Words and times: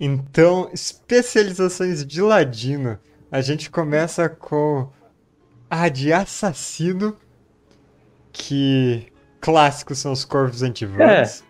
Então, 0.00 0.70
especializações 0.72 2.06
de 2.06 2.22
ladino. 2.22 2.98
A 3.30 3.40
gente 3.40 3.70
começa 3.70 4.28
com 4.28 4.88
a 5.68 5.88
de 5.88 6.12
assassino, 6.12 7.16
que 8.32 9.12
clássicos 9.40 9.98
são 9.98 10.12
os 10.12 10.24
corvos 10.24 10.62
antivanos. 10.62 11.40
É, 11.40 11.44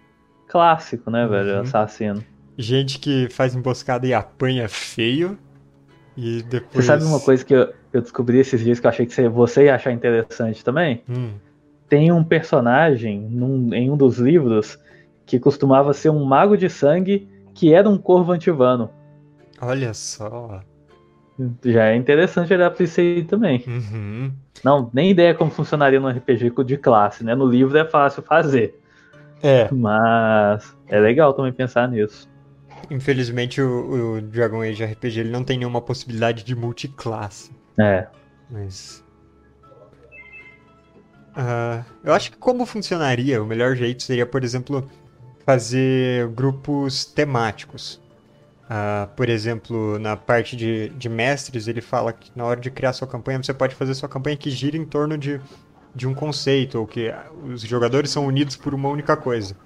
clássico, 0.48 1.10
né, 1.10 1.26
velho? 1.26 1.56
Uhum. 1.56 1.60
Assassino. 1.60 2.24
Gente 2.56 2.98
que 2.98 3.28
faz 3.30 3.54
emboscada 3.54 4.06
e 4.06 4.14
apanha 4.14 4.68
feio. 4.68 5.38
E 6.16 6.42
depois. 6.42 6.84
Você 6.84 6.92
sabe 6.92 7.04
uma 7.04 7.20
coisa 7.20 7.44
que 7.44 7.54
eu, 7.54 7.72
eu 7.92 8.00
descobri 8.00 8.38
esses 8.38 8.60
dias 8.60 8.80
que 8.80 8.86
eu 8.86 8.90
achei 8.90 9.06
que 9.06 9.28
você 9.28 9.64
ia 9.66 9.76
achar 9.76 9.92
interessante 9.92 10.64
também? 10.64 11.04
Hum. 11.08 11.34
Tem 11.88 12.10
um 12.10 12.24
personagem 12.24 13.20
num, 13.20 13.72
em 13.72 13.88
um 13.88 13.96
dos 13.96 14.18
livros 14.18 14.78
que 15.24 15.38
costumava 15.38 15.92
ser 15.92 16.10
um 16.10 16.24
mago 16.24 16.56
de 16.56 16.68
sangue 16.68 17.28
que 17.58 17.74
era 17.74 17.88
um 17.88 17.98
corvo 17.98 18.30
antivano. 18.30 18.88
Olha 19.60 19.92
só. 19.92 20.60
Já 21.64 21.86
é 21.86 21.96
interessante 21.96 22.54
olhar 22.54 22.70
pra 22.70 22.84
isso 22.84 23.00
aí 23.00 23.24
também. 23.24 23.64
Uhum. 23.66 24.32
Não, 24.64 24.88
nem 24.94 25.10
ideia 25.10 25.34
como 25.34 25.50
funcionaria 25.50 25.98
no 25.98 26.08
RPG 26.08 26.52
de 26.64 26.76
classe, 26.76 27.24
né? 27.24 27.34
No 27.34 27.46
livro 27.46 27.76
é 27.76 27.84
fácil 27.84 28.22
fazer. 28.22 28.78
É. 29.42 29.68
Mas 29.72 30.72
é 30.86 31.00
legal 31.00 31.34
também 31.34 31.52
pensar 31.52 31.88
nisso. 31.88 32.30
Infelizmente 32.88 33.60
o, 33.60 34.18
o 34.18 34.22
Dragon 34.22 34.62
Age 34.62 34.84
RPG 34.84 35.18
ele 35.18 35.30
não 35.30 35.42
tem 35.42 35.58
nenhuma 35.58 35.80
possibilidade 35.80 36.44
de 36.44 36.54
multiclasse. 36.54 37.50
É. 37.76 38.06
Mas. 38.48 39.04
Uh, 41.30 41.84
eu 42.04 42.12
acho 42.12 42.30
que 42.30 42.36
como 42.36 42.64
funcionaria, 42.64 43.42
o 43.42 43.46
melhor 43.46 43.74
jeito 43.74 44.04
seria, 44.04 44.26
por 44.26 44.44
exemplo, 44.44 44.88
fazer 45.48 46.28
grupos 46.28 47.06
temáticos. 47.06 47.98
Uh, 48.64 49.08
por 49.16 49.30
exemplo, 49.30 49.98
na 49.98 50.14
parte 50.14 50.54
de, 50.54 50.90
de 50.90 51.08
mestres, 51.08 51.66
ele 51.66 51.80
fala 51.80 52.12
que 52.12 52.30
na 52.36 52.44
hora 52.44 52.60
de 52.60 52.70
criar 52.70 52.92
sua 52.92 53.08
campanha, 53.08 53.42
você 53.42 53.54
pode 53.54 53.74
fazer 53.74 53.94
sua 53.94 54.10
campanha 54.10 54.36
que 54.36 54.50
gira 54.50 54.76
em 54.76 54.84
torno 54.84 55.16
de, 55.16 55.40
de 55.94 56.06
um 56.06 56.12
conceito, 56.12 56.78
ou 56.78 56.86
que 56.86 57.10
os 57.50 57.62
jogadores 57.62 58.10
são 58.10 58.26
unidos 58.26 58.56
por 58.56 58.74
uma 58.74 58.90
única 58.90 59.16
coisa. 59.16 59.56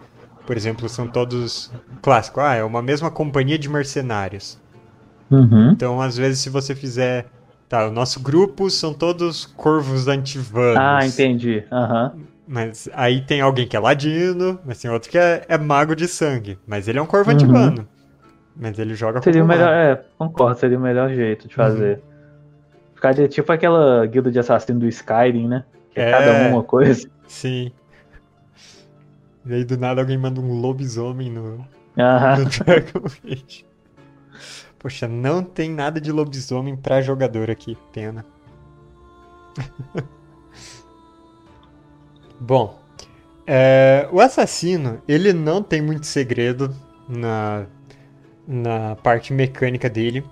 Por 0.47 0.57
exemplo, 0.57 0.89
são 0.89 1.09
todos 1.09 1.73
clássico, 2.01 2.39
ah, 2.39 2.55
é 2.55 2.63
uma 2.63 2.81
mesma 2.81 3.11
companhia 3.11 3.59
de 3.59 3.69
mercenários. 3.69 4.61
Uhum. 5.29 5.73
Então, 5.73 6.01
às 6.01 6.17
vezes, 6.17 6.39
se 6.39 6.49
você 6.49 6.77
fizer. 6.77 7.27
Tá, 7.69 7.89
o 7.89 7.91
nosso 7.91 8.21
grupo 8.21 8.71
são 8.71 8.95
todos 8.95 9.47
corvos 9.47 10.07
antivanos. 10.07 10.77
Ah, 10.79 11.05
entendi. 11.05 11.65
Uhum. 11.73 12.23
Mas 12.47 12.89
aí 12.93 13.21
tem 13.23 13.41
alguém 13.41 13.67
que 13.67 13.77
é 13.77 13.81
ladino, 13.81 14.59
mas 14.65 14.81
tem 14.81 14.91
outro 14.91 15.11
que 15.11 15.19
é, 15.19 15.45
é 15.49 15.57
mago 15.57 15.95
de 15.95 16.09
sangue. 16.09 16.59
Mas 16.67 16.89
ele 16.89 16.99
é 16.99 17.03
um 17.03 17.07
corvo 17.07 17.31
uhum. 17.31 17.87
Mas 18.55 18.79
ele 18.79 18.95
joga 18.95 19.23
Seria 19.23 19.43
o 19.43 19.47
melhor, 19.47 19.73
é, 19.73 20.05
concordo, 20.19 20.59
seria 20.59 20.77
o 20.77 20.81
melhor 20.81 21.09
jeito 21.11 21.49
de 21.49 21.55
fazer. 21.55 21.97
Uhum. 21.97 22.03
Ficar 22.95 23.15
tipo 23.29 23.51
aquela 23.51 24.05
guilda 24.07 24.31
de 24.31 24.39
assassino 24.39 24.81
do 24.81 24.89
Skyrim, 24.89 25.49
né? 25.49 25.65
Que 25.91 26.01
é, 26.01 26.09
é 26.09 26.11
cada 26.11 26.49
uma 26.49 26.63
coisa. 26.63 27.09
Sim. 27.27 27.73
E 29.45 29.55
aí 29.55 29.65
do 29.65 29.79
nada 29.79 30.01
alguém 30.01 30.19
manda 30.19 30.41
um 30.41 30.61
lobisomem 30.61 31.31
no, 31.31 31.67
Aham. 31.99 32.39
no 32.39 32.45
Dragon 32.45 33.07
Age. 33.25 33.67
Poxa, 34.79 35.09
não 35.09 35.43
tem 35.43 35.71
nada 35.71 36.01
de 36.01 36.13
lobisomem 36.13 36.77
pra 36.77 37.01
jogador 37.01 37.51
aqui, 37.51 37.79
pena. 37.93 38.25
Bom, 42.43 42.79
é, 43.47 44.09
o 44.13 44.21
assassino, 44.21 45.01
ele 45.07 45.33
não 45.33 45.63
tem 45.63 45.81
muito 45.81 46.07
segredo 46.07 46.75
na, 47.09 47.67
na 48.47 48.97
parte 48.97 49.33
mecânica 49.33 49.89
dele. 49.89 50.25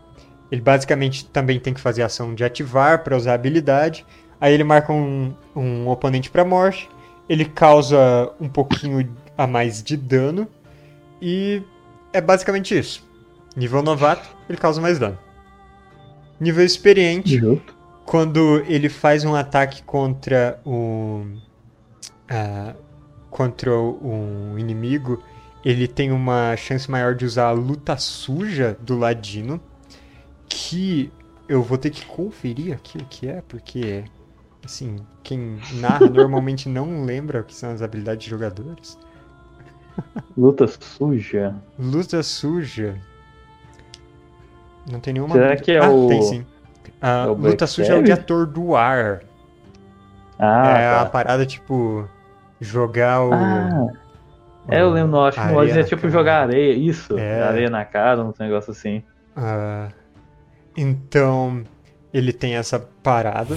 Ele 0.51 0.61
basicamente 0.61 1.27
também 1.27 1.61
tem 1.61 1.73
que 1.73 1.81
fazer 1.81 2.03
ação 2.03 2.35
de 2.35 2.45
ativar 2.45 3.05
para 3.05 3.17
usar 3.17 3.33
a 3.33 3.35
habilidade. 3.35 4.05
Aí 4.41 4.53
ele 4.53 4.65
marca 4.65 4.93
um, 4.93 5.35
um 5.55 5.89
oponente 5.89 6.31
para 6.31 6.45
morte 6.45 6.89
ele 7.31 7.45
causa 7.45 8.33
um 8.41 8.49
pouquinho 8.49 9.09
a 9.39 9.47
mais 9.47 9.85
de 9.85 9.97
dano. 9.97 10.49
E 11.23 11.63
é 12.13 12.21
basicamente 12.21 12.77
isso. 12.77 13.09
Nível 13.57 13.85
novato, 13.85 14.29
ele 14.49 14.59
causa 14.59 14.81
mais 14.81 14.99
dano. 14.99 15.17
Nível 16.41 16.65
experiente, 16.65 17.41
quando 18.05 18.65
ele 18.67 18.89
faz 18.89 19.25
um 19.25 19.37
ataque 19.37 19.85
contra 19.85 20.61
um. 20.67 21.39
Uh, 22.31 22.75
contra 23.29 23.77
um 23.77 24.59
inimigo, 24.59 25.23
ele 25.65 25.89
tem 25.89 26.13
uma 26.13 26.57
chance 26.57 26.91
maior 26.91 27.15
de 27.15 27.25
usar 27.25 27.49
a 27.49 27.53
luta 27.53 27.97
suja 27.97 28.77
do 28.81 28.97
ladino. 28.99 29.61
Que 30.49 31.13
eu 31.49 31.63
vou 31.63 31.79
ter 31.79 31.91
que 31.91 32.05
conferir 32.07 32.75
aqui 32.75 32.99
o 32.99 33.05
que 33.05 33.29
é, 33.29 33.43
porque 33.47 34.05
Assim, 34.65 34.97
quem 35.23 35.59
narra 35.75 36.07
normalmente 36.11 36.69
não 36.69 37.05
lembra 37.05 37.41
o 37.41 37.45
que 37.45 37.55
são 37.55 37.73
as 37.73 37.83
habilidades 37.83 38.25
de 38.25 38.31
jogadores. 38.31 38.99
Luta 40.37 40.67
suja. 40.67 41.55
Luta 41.79 42.23
suja. 42.23 42.97
Não 44.91 45.01
tem 45.01 45.15
nenhuma. 45.15 45.35
Será 45.35 45.57
que 45.57 45.73
é 45.73 45.79
ah, 45.79 45.91
o. 45.91 46.09
Tem 46.09 46.23
sim. 46.23 46.47
A 47.01 47.09
é 47.09 47.27
o 47.27 47.35
luta 47.35 47.67
suja 47.67 47.95
é 47.95 47.99
o 47.99 48.03
de 48.03 48.13
atordoar. 48.13 49.23
Ah, 50.39 50.79
é 50.79 50.91
tá. 50.91 51.01
a 51.03 51.07
parada 51.07 51.45
tipo. 51.45 52.09
Jogar 52.61 53.23
o. 53.23 53.33
Ah. 53.33 53.89
É, 54.69 54.83
eu 54.83 54.91
lembro, 54.91 55.21
acho 55.21 55.41
que 55.41 55.47
no 55.47 55.63
é 55.65 55.83
tipo 55.83 56.03
cara. 56.03 56.13
jogar 56.13 56.43
areia, 56.43 56.75
isso, 56.75 57.19
É. 57.19 57.43
areia 57.43 57.71
na 57.71 57.85
cara, 57.85 58.23
um 58.23 58.33
negócio 58.39 58.71
assim. 58.71 59.03
Ah, 59.35 59.89
então, 60.77 61.65
ele 62.13 62.33
tem 62.33 62.55
essa 62.57 62.79
parada. 63.03 63.57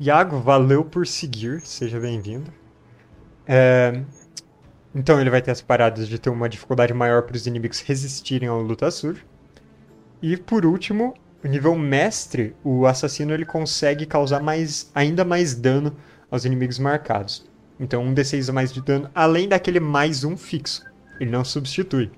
Iago, 0.00 0.38
valeu 0.38 0.84
por 0.84 1.06
seguir, 1.06 1.60
seja 1.62 1.98
bem-vindo. 1.98 2.52
É, 3.46 4.02
Então 4.94 5.20
ele 5.20 5.30
vai 5.30 5.40
ter 5.42 5.50
as 5.50 5.60
paradas 5.60 6.08
de 6.08 6.18
ter 6.18 6.30
uma 6.30 6.48
dificuldade 6.48 6.92
maior 6.94 7.22
para 7.22 7.36
os 7.36 7.46
inimigos 7.46 7.80
resistirem 7.80 8.48
ao 8.48 8.60
luta 8.60 8.90
suja. 8.90 9.22
E 10.20 10.36
por 10.36 10.64
último, 10.66 11.14
o 11.44 11.48
nível 11.48 11.74
mestre, 11.76 12.56
o 12.64 12.86
assassino 12.86 13.32
ele 13.32 13.44
consegue 13.44 14.06
causar 14.06 14.42
mais, 14.42 14.90
ainda 14.94 15.24
mais 15.24 15.54
dano 15.54 15.94
aos 16.30 16.44
inimigos 16.44 16.78
marcados. 16.78 17.46
Então 17.80 18.02
um 18.02 18.12
D6 18.14 18.48
a 18.48 18.52
mais 18.52 18.72
de 18.72 18.80
dano, 18.82 19.08
além 19.14 19.48
daquele 19.48 19.80
mais 19.80 20.24
um 20.24 20.36
fixo. 20.36 20.84
Ele 21.20 21.30
não 21.30 21.44
substitui. 21.44 22.10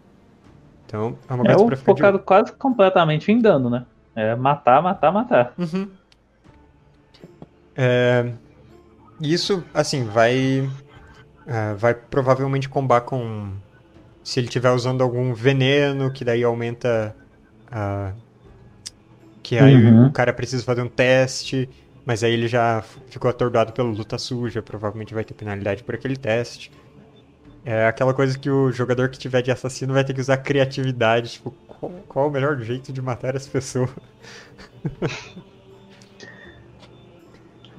Então 0.87 1.17
é 1.29 1.35
uma 1.35 1.45
É 1.45 1.47
coisa 1.49 1.65
o 1.65 1.67
pra 1.67 1.77
ficar 1.77 1.93
de 1.93 2.01
focado 2.01 2.19
quase 2.21 2.53
completamente 2.53 3.31
em 3.31 3.39
dano, 3.41 3.71
né? 3.71 3.87
É 4.15 4.35
matar, 4.35 4.83
matar, 4.83 5.13
matar. 5.13 5.55
Uhum. 5.59 5.89
É, 7.77 8.33
isso, 9.21 9.65
assim, 9.73 10.05
vai. 10.05 10.69
é, 11.47 11.75
vai 11.75 11.95
provavelmente 11.95 12.69
combar 12.69 13.03
com. 13.03 13.53
Se 14.23 14.39
ele 14.41 14.49
estiver 14.49 14.71
usando 14.71 15.03
algum 15.03 15.33
veneno, 15.35 16.13
que 16.13 16.25
daí 16.25 16.43
aumenta. 16.45 17.15
a- 17.71 18.13
que 19.43 19.59
aí 19.59 19.75
Uhum. 19.75 20.07
o 20.07 20.13
cara 20.13 20.33
precisa 20.33 20.63
fazer 20.65 20.83
um 20.83 20.89
teste, 20.89 21.69
mas 22.05 22.25
aí 22.25 22.33
ele 22.33 22.49
já 22.49 22.83
ficou 23.09 23.31
atordoado 23.31 23.73
pela 23.73 23.89
luta 23.89 24.19
suja, 24.19 24.63
provavelmente 24.63 25.15
vai 25.15 25.25
ter 25.25 25.35
penalidade 25.35 25.83
por 25.83 25.95
aquele 25.95 26.17
teste. 26.17 26.73
É 27.65 27.87
aquela 27.87 28.15
coisa 28.15 28.39
que 28.39 28.49
o 28.49 28.73
jogador 28.73 29.11
que 29.11 29.19
tiver 29.19 29.43
de 29.43 29.51
assassino 29.51 29.93
vai 29.93 30.03
ter 30.05 30.15
que 30.15 30.21
usar 30.21 30.39
criatividade, 30.39 31.33
tipo, 31.33 31.51
qual, 31.67 31.93
qual 32.09 32.29
o 32.29 32.31
melhor 32.31 32.59
jeito 32.61 32.93
de 32.93 33.03
matar 33.03 33.37
as 33.37 33.47
pessoas? 33.47 33.91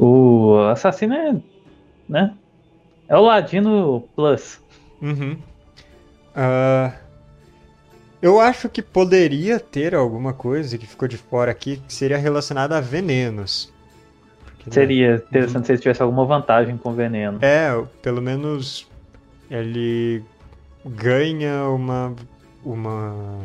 O 0.03 0.57
assassino 0.71 1.13
é. 1.13 1.39
né? 2.09 2.33
É 3.07 3.15
o 3.15 3.21
Ladino 3.21 4.01
Plus. 4.15 4.59
Uhum. 4.99 5.37
Ah, 6.35 6.93
eu 8.19 8.39
acho 8.39 8.67
que 8.67 8.81
poderia 8.81 9.59
ter 9.59 9.93
alguma 9.93 10.33
coisa 10.33 10.75
que 10.75 10.87
ficou 10.87 11.07
de 11.07 11.17
fora 11.17 11.51
aqui 11.51 11.77
que 11.87 11.93
seria 11.93 12.17
relacionada 12.17 12.75
a 12.75 12.81
venenos. 12.81 13.70
Né, 14.65 14.71
Seria 14.71 15.15
interessante 15.15 15.65
se 15.65 15.71
ele 15.73 15.81
tivesse 15.81 16.01
alguma 16.01 16.25
vantagem 16.25 16.77
com 16.77 16.93
veneno. 16.93 17.39
É, 17.41 17.71
pelo 18.01 18.21
menos 18.21 18.87
ele 19.49 20.23
ganha 20.85 21.65
uma, 21.65 22.13
uma 22.63 23.39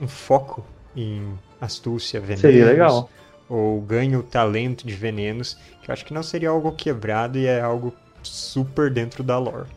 um 0.00 0.08
foco 0.08 0.64
em 0.94 1.38
astúcia, 1.60 2.20
venenos. 2.20 2.40
Seria 2.40 2.66
legal. 2.66 3.10
Ou 3.48 3.80
ganha 3.80 4.18
o 4.18 4.22
talento 4.22 4.86
de 4.86 4.94
venenos, 4.94 5.56
que 5.82 5.90
eu 5.90 5.92
acho 5.92 6.04
que 6.04 6.12
não 6.12 6.22
seria 6.22 6.50
algo 6.50 6.72
quebrado 6.72 7.38
e 7.38 7.46
é 7.46 7.60
algo 7.60 7.94
super 8.22 8.90
dentro 8.90 9.22
da 9.22 9.38
lore. 9.38 9.68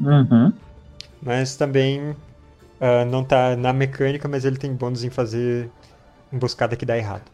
Uhum. 0.00 0.52
Mas 1.22 1.56
também 1.56 2.16
ah, 2.80 3.04
não 3.04 3.22
tá 3.22 3.54
na 3.56 3.72
mecânica, 3.72 4.26
mas 4.26 4.44
ele 4.44 4.56
tem 4.56 4.72
bônus 4.74 5.04
em 5.04 5.10
fazer 5.10 5.70
emboscada 6.32 6.74
que 6.74 6.86
dá 6.86 6.96
errado. 6.96 7.30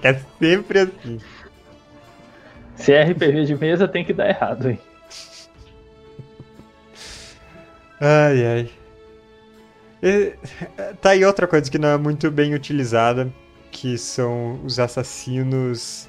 É 0.04 0.18
sempre 0.38 0.80
assim. 0.80 1.20
Se 2.74 2.92
é 2.92 3.02
RPG 3.02 3.44
de 3.44 3.54
mesa, 3.54 3.86
tem 3.86 4.04
que 4.04 4.14
dar 4.14 4.28
errado, 4.28 4.70
hein? 4.70 4.78
Ai, 8.00 8.46
ai. 8.46 8.70
E, 10.02 10.34
tá 11.02 11.10
aí 11.10 11.24
outra 11.24 11.46
coisa 11.46 11.70
que 11.70 11.78
não 11.78 11.90
é 11.90 11.98
muito 11.98 12.30
bem 12.30 12.54
utilizada, 12.54 13.30
que 13.70 13.98
são 13.98 14.58
os 14.64 14.78
assassinos. 14.78 16.08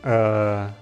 Uh, 0.00 0.72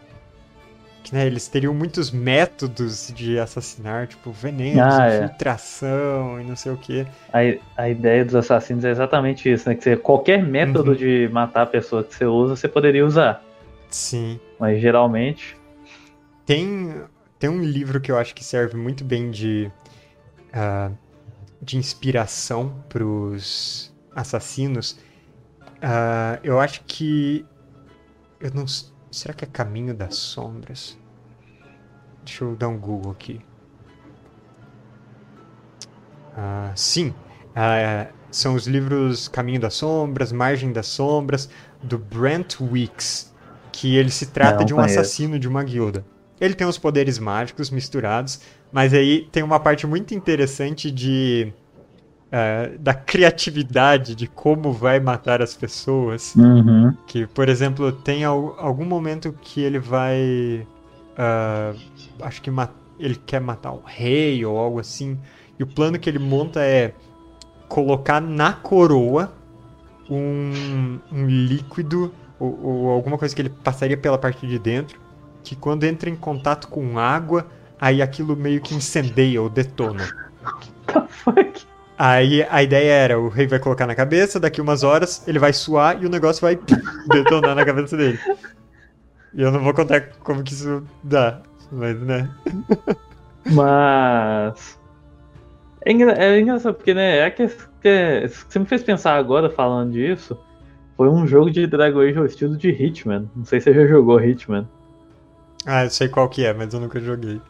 que 1.06 1.14
né, 1.14 1.25
eles 1.25 1.47
teriam 1.47 1.73
muitos 1.73 2.11
métodos 2.11 3.12
de 3.14 3.38
assassinar, 3.38 4.08
tipo 4.08 4.32
venenos, 4.32 4.82
Ah, 4.93 5.06
é. 5.08 5.25
infiltração 5.25 6.41
e 6.41 6.44
não 6.44 6.56
sei 6.56 6.73
o 6.73 6.76
que. 6.76 7.06
A, 7.32 7.38
a 7.82 7.88
ideia 7.88 8.25
dos 8.25 8.35
assassinos 8.35 8.85
é 8.85 8.91
exatamente 8.91 9.49
isso, 9.49 9.69
né? 9.69 9.76
Que 9.76 9.85
você, 9.85 9.97
qualquer 9.97 10.43
método 10.43 10.91
Uhum. 10.91 10.97
de 10.97 11.29
matar 11.32 11.62
a 11.62 11.67
pessoa 11.67 12.03
que 12.03 12.12
você 12.12 12.25
usa, 12.26 12.56
você 12.56 12.67
poderia 12.67 13.06
usar. 13.06 13.41
Sim. 13.88 14.41
Mas 14.58 14.81
geralmente. 14.81 15.56
Tem, 16.44 16.93
tem 17.38 17.49
um 17.49 17.61
livro 17.62 18.00
que 18.00 18.11
eu 18.11 18.19
acho 18.19 18.35
que 18.35 18.44
serve 18.44 18.76
muito 18.76 19.05
bem 19.05 19.31
de, 19.31 19.70
ah, 20.52 20.91
de 21.62 21.76
inspiração 21.76 22.75
pros 22.88 23.94
assassinos. 24.12 24.99
Ah, 25.81 26.41
eu 26.43 26.59
acho 26.59 26.81
que. 26.85 27.47
Eu 28.41 28.50
não. 28.52 28.64
Será 29.16 29.32
que 29.32 29.46
é 29.46 29.48
Caminho 29.48 29.94
das 29.94 30.14
Sombras? 30.16 30.94
Deixa 32.22 32.44
eu 32.44 32.54
dar 32.54 32.68
um 32.68 32.78
Google 32.78 33.12
aqui. 33.12 33.40
Ah, 36.36 36.70
sim. 36.76 37.14
Ah, 37.54 38.08
são 38.30 38.54
os 38.54 38.66
livros 38.66 39.26
Caminho 39.26 39.58
das 39.58 39.72
Sombras, 39.72 40.32
Margem 40.32 40.70
das 40.70 40.86
Sombras, 40.88 41.48
do 41.82 41.96
Brent 41.96 42.60
Weeks. 42.60 43.34
Que 43.72 43.96
ele 43.96 44.10
se 44.10 44.26
trata 44.26 44.58
Não 44.58 44.66
de 44.66 44.74
um 44.74 44.76
conheço. 44.76 44.98
assassino 44.98 45.38
de 45.38 45.48
uma 45.48 45.64
guilda. 45.64 46.04
Ele 46.38 46.52
tem 46.52 46.66
os 46.66 46.76
poderes 46.76 47.18
mágicos 47.18 47.70
misturados, 47.70 48.42
mas 48.70 48.92
aí 48.92 49.26
tem 49.32 49.42
uma 49.42 49.58
parte 49.58 49.86
muito 49.86 50.12
interessante 50.14 50.90
de. 50.90 51.54
Ah, 52.31 52.70
da 52.78 52.94
criatividade 52.94 54.14
de 54.14 54.26
como 54.26 54.73
vai 54.73 55.00
matar 55.00 55.40
as 55.43 55.55
pessoas. 55.55 56.34
Uhum. 56.34 56.94
Que, 57.06 57.26
por 57.26 57.49
exemplo, 57.49 57.90
tem 57.93 58.25
al- 58.25 58.56
algum 58.58 58.84
momento 58.84 59.32
que 59.40 59.61
ele 59.61 59.78
vai. 59.78 60.67
ah, 61.17 61.73
acho 62.23 62.43
que 62.43 62.50
ele 62.99 63.17
quer 63.26 63.40
matar 63.40 63.73
um 63.73 63.82
rei 63.84 64.44
ou 64.44 64.58
algo 64.58 64.81
assim. 64.81 65.19
E 65.58 65.62
o 65.62 65.67
plano 65.67 65.99
que 65.99 66.08
ele 66.08 66.19
monta 66.19 66.61
é 66.62 66.94
colocar 67.69 68.20
na 68.20 68.52
coroa 68.52 69.32
um, 70.08 70.99
um 71.11 71.26
líquido 71.26 72.12
ou, 72.38 72.58
ou 72.62 72.90
alguma 72.90 73.19
coisa 73.19 73.34
que 73.34 73.43
ele 73.43 73.50
passaria 73.50 73.96
pela 73.96 74.19
parte 74.19 74.46
de 74.46 74.58
dentro. 74.58 75.00
Que 75.43 75.55
quando 75.55 75.84
entra 75.84 76.11
em 76.11 76.17
contato 76.17 76.69
com 76.69 76.99
água, 76.99 77.46
aí 77.81 78.02
aquilo 78.02 78.37
meio 78.37 78.61
que 78.61 78.75
incendeia 78.75 79.40
ou 79.40 79.49
detona. 79.49 80.05
The 80.87 81.06
fuck? 81.08 81.65
Aí 81.98 82.46
a 82.50 82.62
ideia 82.62 82.93
era, 82.93 83.19
o 83.19 83.28
rei 83.28 83.46
vai 83.46 83.58
colocar 83.58 83.87
na 83.87 83.94
cabeça, 83.94 84.38
daqui 84.38 84.60
umas 84.60 84.82
horas 84.82 85.26
ele 85.26 85.38
vai 85.38 85.52
suar 85.52 86.02
e 86.02 86.06
o 86.06 86.10
negócio 86.10 86.43
vai 86.43 86.58
detonar 87.10 87.54
na 87.54 87.64
cabeça 87.64 87.96
dele. 87.96 88.19
E 89.34 89.43
eu 89.43 89.50
não 89.52 89.62
vou 89.62 89.75
contar 89.75 90.00
como 90.20 90.43
que 90.43 90.52
isso 90.52 90.84
dá, 91.02 91.43
mas 91.70 92.00
né. 92.00 92.28
Mas. 93.44 94.78
É, 95.84 95.93
engra- 95.93 96.12
é 96.19 96.40
engraçado, 96.40 96.75
porque, 96.75 96.94
né? 96.94 97.19
É 97.19 97.31
que, 97.31 97.46
que 97.81 98.28
você 98.28 98.58
me 98.58 98.66
fez 98.66 98.82
pensar 98.82 99.16
agora 99.16 99.50
falando 99.50 99.92
disso. 99.92 100.38
Foi 100.96 101.08
um 101.08 101.26
jogo 101.26 101.50
de 101.50 101.66
Dragon 101.66 102.00
Age 102.00 102.19
ao 102.19 102.26
estilo 102.26 102.56
de 102.56 102.70
Hitman. 102.70 103.31
Não 103.37 103.44
sei 103.44 103.60
se 103.60 103.72
você 103.72 103.75
já 103.75 103.87
jogou 103.87 104.20
Hitman. 104.20 104.66
Ah, 105.66 105.84
eu 105.84 105.90
sei 105.90 106.08
qual 106.08 106.28
que 106.28 106.44
é, 106.44 106.52
mas 106.54 106.72
eu 106.72 106.81
nunca 106.81 107.00
joguei. 107.00 107.40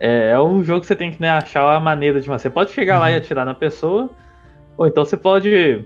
É, 0.00 0.30
é 0.30 0.40
um 0.40 0.64
jogo 0.64 0.80
que 0.80 0.86
você 0.86 0.96
tem 0.96 1.12
que 1.12 1.20
né, 1.20 1.30
achar 1.30 1.76
a 1.76 1.78
maneira 1.78 2.20
de. 2.20 2.26
Você 2.26 2.48
pode 2.48 2.72
chegar 2.72 2.98
lá 2.98 3.10
e 3.10 3.16
atirar 3.16 3.44
na 3.44 3.54
pessoa, 3.54 4.08
ou 4.76 4.86
então 4.86 5.04
você 5.04 5.16
pode 5.16 5.84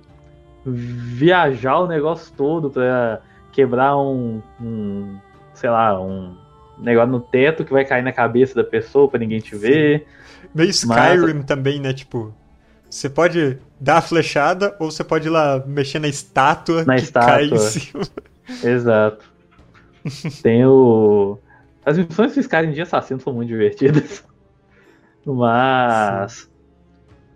viajar 0.65 1.81
o 1.81 1.87
negócio 1.87 2.33
todo 2.37 2.71
pra 2.71 3.21
quebrar 3.53 3.97
um, 3.99 4.41
um, 4.61 5.19
sei 5.53 5.69
lá, 5.69 6.01
um 6.01 6.37
negócio 6.79 7.11
no 7.11 7.21
teto 7.21 7.65
que 7.65 7.73
vai 7.73 7.85
cair 7.85 8.03
na 8.03 8.13
cabeça 8.13 8.55
da 8.55 8.65
pessoa 8.65 9.09
pra 9.09 9.19
ninguém 9.19 9.41
te 9.41 9.57
ver. 9.57 10.07
Meio 10.55 10.71
Skyrim 10.71 11.43
também, 11.43 11.81
né? 11.81 11.93
Tipo, 11.93 12.33
você 12.89 13.11
pode 13.11 13.59
dar 13.81 13.99
a 13.99 14.03
flechada 14.03 14.77
ou 14.79 14.91
você 14.91 15.03
pode 15.03 15.27
ir 15.27 15.31
lá 15.31 15.63
mexer 15.67 15.99
na 15.99 16.09
estátua 16.09 16.85
Na 16.85 16.97
que 16.97 17.11
cai 17.11 17.47
em 17.47 17.55
estátua. 17.55 17.59
cima. 17.59 18.03
Exato. 18.63 19.25
Tem 20.43 20.65
o. 20.65 21.39
As 21.85 21.99
missões 21.99 22.33
fiscais 22.35 22.73
de 22.75 22.81
assassino 22.81 23.21
são 23.21 23.33
muito 23.33 23.49
divertidas. 23.49 24.25
Mas. 25.27 26.51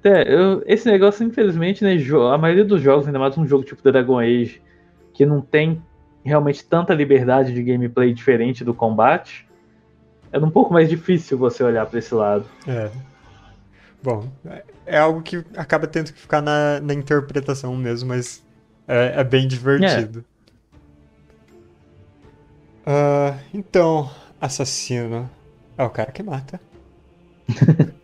É, 0.05 0.33
eu- 0.33 0.63
esse 0.67 0.89
negócio, 0.91 1.25
infelizmente, 1.27 1.83
né? 1.85 1.97
A 2.33 2.39
maioria 2.39 2.65
dos 2.65 2.81
jogos, 2.81 3.07
ainda 3.07 3.19
mais 3.19 3.37
um 3.37 3.47
jogo 3.47 3.65
tipo 3.65 3.83
Dragon 3.83 4.19
Age, 4.19 4.63
que 5.13 5.27
não 5.27 5.41
tem 5.41 5.83
realmente 6.25 6.65
tanta 6.65 6.95
liberdade 6.95 7.53
de 7.53 7.63
gameplay 7.63 8.13
diferente 8.13 8.65
do 8.65 8.73
combate, 8.75 9.47
é 10.31 10.39
um 10.39 10.51
pouco 10.51 10.73
mais 10.73 10.89
difícil 10.89 11.37
você 11.39 11.63
olhar 11.65 11.87
pra 11.87 11.99
esse 11.99 12.15
lado. 12.15 12.45
É. 12.67 12.91
Bom, 14.03 14.29
é- 14.47 14.65
é 14.87 14.99
algo 14.99 15.21
que 15.23 15.45
acaba 15.57 15.87
tendo 15.87 16.13
que 16.13 16.19
ficar 16.21 16.41
na, 16.41 16.81
na 16.81 16.95
interpretação 16.95 17.75
mesmo, 17.77 18.09
mas 18.11 18.43
é, 18.87 19.21
é 19.21 19.25
bem 19.25 19.49
divertido. 19.49 20.25
Ah, 22.87 23.37
então, 23.53 24.09
assassino 24.41 25.29
é 25.77 25.85
o 25.85 25.91
cara 25.91 26.11
que 26.13 26.23
mata. 26.23 26.61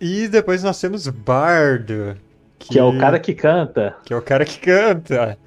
e 0.00 0.28
depois 0.28 0.62
nós 0.62 0.80
temos 0.80 1.06
Bardo, 1.08 2.16
Que 2.58 2.78
é 2.78 2.84
o 2.84 2.98
cara 2.98 3.18
que 3.18 3.34
canta. 3.34 3.96
que 4.04 4.12
é 4.12 4.16
o 4.16 4.22
cara 4.22 4.44
que 4.44 4.58
canta. 4.58 5.38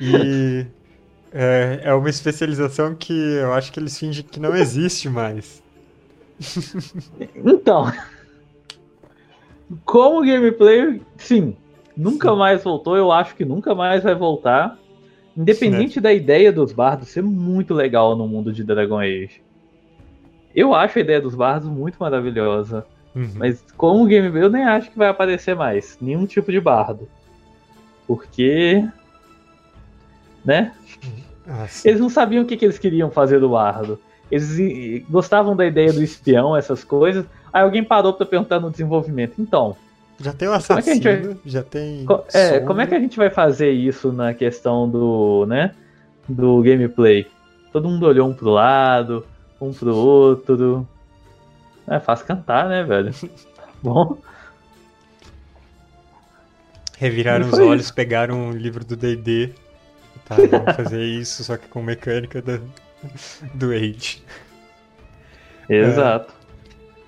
E 0.00 0.66
é, 1.32 1.80
é 1.84 1.94
uma 1.94 2.08
especialização 2.08 2.94
que 2.94 3.12
eu 3.12 3.52
acho 3.52 3.72
que 3.72 3.80
eles 3.80 3.98
fingem 3.98 4.24
que 4.24 4.40
não 4.40 4.54
existe 4.54 5.08
mais. 5.08 5.62
Então. 7.34 7.92
Como 9.84 10.24
gameplay, 10.24 11.00
sim. 11.16 11.56
Nunca 11.96 12.34
mais 12.34 12.62
voltou, 12.62 12.96
eu 12.96 13.10
acho 13.12 13.34
que 13.36 13.44
nunca 13.44 13.74
mais 13.74 14.02
vai 14.02 14.14
voltar. 14.14 14.78
Independente 15.36 16.00
da 16.00 16.12
ideia 16.12 16.52
dos 16.52 16.72
bardos 16.72 17.08
ser 17.08 17.22
muito 17.22 17.74
legal 17.74 18.16
no 18.16 18.28
mundo 18.28 18.52
de 18.52 18.62
Dragon 18.62 18.98
Age. 18.98 19.42
Eu 20.54 20.72
acho 20.72 20.98
a 20.98 21.00
ideia 21.00 21.20
dos 21.20 21.34
bardos 21.34 21.68
muito 21.68 21.96
maravilhosa. 21.98 22.86
Uhum. 23.14 23.30
Mas 23.34 23.64
como 23.76 24.06
gameplay, 24.06 24.42
eu 24.42 24.50
nem 24.50 24.64
acho 24.64 24.90
que 24.90 24.98
vai 24.98 25.08
aparecer 25.08 25.56
mais. 25.56 25.98
Nenhum 26.00 26.26
tipo 26.26 26.52
de 26.52 26.60
bardo. 26.60 27.08
Porque. 28.06 28.86
Né? 30.44 30.72
Ah, 31.46 31.66
sim. 31.66 31.88
Eles 31.88 32.00
não 32.00 32.08
sabiam 32.08 32.44
o 32.44 32.46
que, 32.46 32.56
que 32.56 32.64
eles 32.64 32.78
queriam 32.78 33.10
fazer 33.10 33.40
do 33.40 33.50
bardo. 33.50 33.98
Eles 34.30 35.04
gostavam 35.08 35.54
da 35.56 35.66
ideia 35.66 35.92
do 35.92 36.02
espião, 36.02 36.56
essas 36.56 36.84
coisas. 36.84 37.26
Aí 37.52 37.62
alguém 37.62 37.84
parou 37.84 38.12
pra 38.12 38.26
perguntar 38.26 38.60
no 38.60 38.70
desenvolvimento. 38.70 39.34
Então, 39.38 39.76
Já 40.20 40.32
tem 40.32 40.48
o 40.48 40.52
é 40.52 40.56
assassino, 40.56 41.38
já 41.44 41.62
tem. 41.62 42.04
co- 42.04 42.24
é, 42.32 42.48
sombra. 42.50 42.66
como 42.66 42.80
é 42.80 42.86
que 42.86 42.94
a 42.94 43.00
gente 43.00 43.16
vai 43.16 43.30
fazer 43.30 43.70
isso 43.72 44.12
na 44.12 44.32
questão 44.32 44.88
do, 44.88 45.44
né, 45.46 45.74
do 46.28 46.62
gameplay? 46.62 47.26
Todo 47.72 47.88
mundo 47.88 48.06
olhou 48.06 48.28
um 48.28 48.32
pro 48.34 48.50
lado, 48.50 49.26
um 49.60 49.72
pro 49.72 49.94
outro. 49.94 50.86
É 51.88 51.98
fácil 51.98 52.26
cantar, 52.26 52.68
né, 52.68 52.84
velho? 52.84 53.12
Tá 53.56 53.64
Bom, 53.82 54.16
Reviraram 56.96 57.46
os 57.48 57.58
olhos, 57.58 57.86
isso. 57.86 57.94
pegaram 57.94 58.50
o 58.50 58.52
livro 58.52 58.84
do 58.84 58.96
DD. 58.96 59.50
Tá, 60.26 60.36
vamos 60.36 60.74
fazer 60.74 61.02
isso, 61.04 61.44
só 61.44 61.54
que 61.58 61.68
com 61.68 61.82
mecânica 61.82 62.40
da- 62.40 62.58
do 63.52 63.72
Age. 63.72 64.22
exato. 65.68 66.32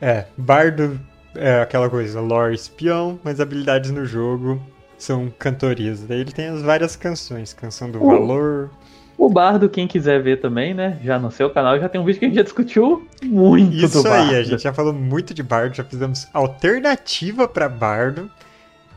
É, 0.02 0.26
Bardo 0.36 1.00
é 1.38 1.60
aquela 1.60 1.88
coisa, 1.90 2.20
lore 2.20 2.54
espião, 2.54 3.18
mas 3.22 3.40
habilidades 3.40 3.90
no 3.90 4.04
jogo 4.04 4.60
são 4.98 5.30
cantorias. 5.38 6.02
Daí 6.02 6.20
ele 6.20 6.32
tem 6.32 6.46
as 6.48 6.62
várias 6.62 6.96
canções, 6.96 7.52
canção 7.52 7.90
do 7.90 8.02
Uh. 8.02 8.06
valor. 8.06 8.70
O 9.18 9.30
Bardo, 9.30 9.68
quem 9.70 9.88
quiser 9.88 10.22
ver 10.22 10.40
também, 10.42 10.74
né? 10.74 10.98
Já 11.02 11.18
no 11.18 11.30
seu 11.30 11.48
canal 11.48 11.80
já 11.80 11.88
tem 11.88 11.98
um 11.98 12.04
vídeo 12.04 12.18
que 12.18 12.26
a 12.26 12.28
gente 12.28 12.36
já 12.36 12.42
discutiu 12.42 13.08
muito 13.24 13.74
Isso 13.74 14.02
do 14.02 14.08
aí, 14.08 14.20
Bardo. 14.26 14.34
a 14.36 14.42
gente 14.42 14.62
já 14.62 14.72
falou 14.74 14.92
muito 14.92 15.32
de 15.32 15.42
Bardo, 15.42 15.74
já 15.74 15.84
fizemos 15.84 16.26
alternativa 16.34 17.48
pra 17.48 17.66
Bardo. 17.66 18.30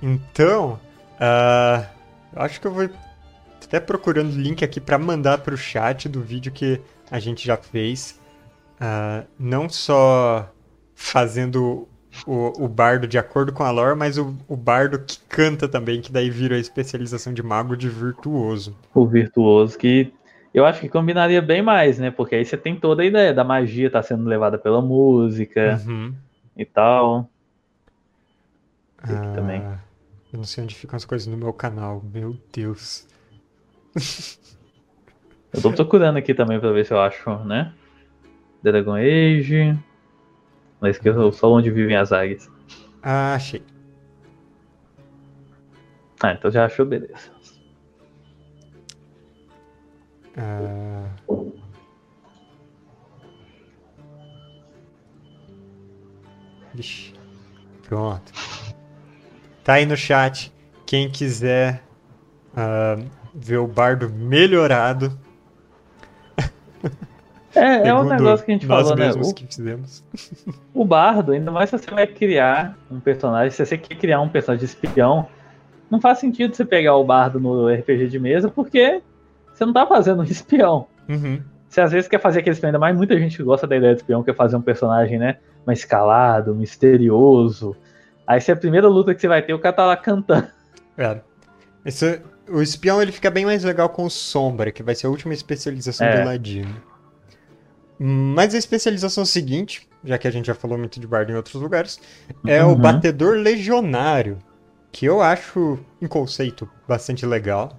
Então, 0.04 0.78
eu 2.36 2.42
acho 2.42 2.60
que 2.60 2.68
eu 2.68 2.72
vou 2.72 2.90
até 3.64 3.80
procurando 3.80 4.34
o 4.34 4.38
link 4.38 4.64
aqui 4.64 4.82
pra 4.82 4.98
mandar 4.98 5.38
pro 5.38 5.56
chat 5.56 6.10
do 6.10 6.22
vídeo 6.22 6.52
que 6.52 6.82
a 7.10 7.20
gente 7.20 7.46
já 7.46 7.56
fez. 7.56 8.20
Ah, 8.80 9.24
não 9.40 9.70
só 9.70 10.50
fazendo 10.96 11.88
o, 12.26 12.66
o 12.66 12.68
bardo 12.68 13.08
de 13.08 13.18
acordo 13.18 13.52
com 13.54 13.64
a 13.64 13.72
lore, 13.72 13.98
mas 13.98 14.18
o, 14.18 14.36
o 14.48 14.56
bardo 14.56 15.00
que 15.00 15.20
canta 15.28 15.68
também, 15.68 16.02
que 16.02 16.12
daí 16.12 16.30
vira 16.30 16.56
a 16.56 16.60
especialização 16.60 17.34
de 17.34 17.42
mago 17.44 17.76
de 17.78 17.90
virtuoso. 17.90 18.76
o 18.94 19.06
virtuoso, 19.06 19.78
que 19.78 20.12
eu 20.54 20.66
acho 20.66 20.82
que 20.82 20.90
combinaria 20.90 21.42
bem 21.42 21.62
mais, 21.62 22.00
né? 22.00 22.10
Porque 22.12 22.36
aí 22.36 22.44
você 22.46 22.58
tem 22.58 22.76
toda 22.76 23.04
a 23.04 23.06
ideia 23.06 23.34
da 23.34 23.44
magia 23.44 23.90
tá 23.92 24.02
sendo 24.02 24.26
levada 24.28 24.58
pela 24.58 24.82
música 24.82 25.80
Uhum. 25.86 26.14
e 26.58 26.66
tal. 26.66 27.30
Ah, 29.02 29.34
também. 29.36 29.62
Eu 30.32 30.38
não 30.38 30.44
sei 30.44 30.64
onde 30.64 30.76
ficam 30.76 30.98
as 30.98 31.06
coisas 31.06 31.28
no 31.28 31.38
meu 31.38 31.54
canal. 31.54 32.04
Meu 32.14 32.36
Deus. 32.54 33.08
Eu 35.54 35.62
tô 35.62 35.72
procurando 35.74 36.18
aqui 36.18 36.34
também 36.34 36.60
pra 36.60 36.72
ver 36.72 36.86
se 36.86 36.94
eu 36.94 37.00
acho, 37.00 37.30
né? 37.46 37.74
Dragon 38.62 38.94
Age. 38.96 39.78
Não 40.82 40.90
esqueça 40.90 41.32
só 41.32 41.52
onde 41.52 41.70
vivem 41.70 41.96
as 41.96 42.12
águias. 42.12 42.50
Ah, 43.02 43.36
achei. 43.36 43.64
Ah, 46.22 46.34
então 46.34 46.52
já 46.52 46.66
achou, 46.66 46.86
beleza. 46.86 47.32
Ah, 50.38 51.10
Vixe. 56.74 57.14
Pronto. 57.84 58.32
Tá 59.64 59.74
aí 59.74 59.86
no 59.86 59.98
chat. 59.98 60.54
Quem 60.86 61.10
quiser 61.10 61.84
ah, 62.56 62.98
ver 63.34 63.58
o 63.58 63.68
bardo 63.68 64.10
melhorado. 64.10 65.20
É, 67.56 67.88
é 67.88 67.94
um 67.94 68.04
negócio 68.04 68.46
que 68.46 68.52
a 68.52 68.54
gente 68.54 68.66
falou, 68.68 68.96
né? 68.96 69.12
O, 69.12 69.34
que 69.34 69.46
fizemos. 69.46 70.04
o 70.74 70.86
bardo, 70.86 71.32
ainda 71.32 71.52
mais 71.52 71.70
se 71.70 71.78
você 71.78 71.90
vai 71.92 72.06
criar 72.06 72.78
um 72.92 73.00
personagem, 73.00 73.52
se 73.52 73.66
você 73.66 73.78
quer 73.78 73.96
criar 73.96 74.22
um 74.22 74.30
personagem 74.30 74.66
de 74.66 74.72
espião, 74.72 75.28
não 75.90 76.00
faz 76.00 76.20
sentido 76.20 76.56
você 76.56 76.64
pegar 76.64 76.96
o 76.96 77.04
bardo 77.04 77.40
no 77.40 77.68
RPG 77.68 78.08
de 78.08 78.20
mesa, 78.20 78.50
porque 78.50 79.02
você 79.54 79.66
não 79.66 79.74
tá 79.74 79.86
fazendo 79.88 80.22
um 80.22 80.24
espião. 80.30 80.88
Uhum. 81.08 81.42
Você 81.68 81.82
às 81.82 81.92
vezes 81.92 82.08
quer 82.08 82.20
fazer 82.20 82.40
aquele 82.40 82.54
espião, 82.54 82.70
ainda 82.70 82.80
mais 82.80 82.96
muita 82.96 83.18
gente 83.18 83.42
gosta 83.44 83.66
da 83.68 83.76
ideia 83.76 83.94
de 83.94 84.02
espião, 84.02 84.24
quer 84.24 84.36
fazer 84.36 84.56
um 84.56 84.62
personagem, 84.62 85.18
né? 85.18 85.38
Mais 85.66 85.80
escalado, 85.80 86.54
misterioso. 86.56 87.76
Aí 88.28 88.40
se 88.40 88.52
é 88.52 88.54
a 88.54 88.58
primeira 88.58 88.88
luta 88.88 89.14
que 89.16 89.22
você 89.22 89.28
vai 89.28 89.42
ter, 89.42 89.54
o 89.54 89.60
cara 89.60 89.76
tá 89.76 89.86
lá 89.86 89.98
cantando. 89.98 90.48
É. 90.98 91.20
Esse- 91.86 92.22
o 92.48 92.62
espião 92.62 93.02
ele 93.02 93.12
fica 93.12 93.30
bem 93.30 93.46
mais 93.46 93.64
legal 93.64 93.90
com 93.90 94.04
o 94.06 94.10
Sombra, 94.10 94.72
que 94.72 94.82
vai 94.84 94.94
ser 94.96 95.08
a 95.08 95.10
última 95.10 95.34
especialização 95.34 96.08
É. 96.08 96.22
do 96.22 96.26
Ladino. 96.28 96.76
Mas 98.00 98.56
a 98.56 98.58
especialização 98.58 99.26
seguinte, 99.26 99.88
já 100.04 100.18
que 100.18 100.28
a 100.28 100.32
gente 100.32 100.46
já 100.48 100.56
falou 100.56 100.78
muito 100.78 101.00
de 101.00 101.08
bardo 101.08 101.32
em 101.32 101.36
outros 101.36 101.62
lugares, 101.62 102.00
é 102.46 102.64
o 102.64 102.76
Uhum. 102.76 102.76
Batedor 102.76 103.36
Legionário, 103.38 104.40
que 104.92 105.06
eu 105.06 105.22
acho 105.22 105.80
um 106.02 106.08
conceito 106.08 106.70
bastante 106.88 107.26
legal. 107.26 107.78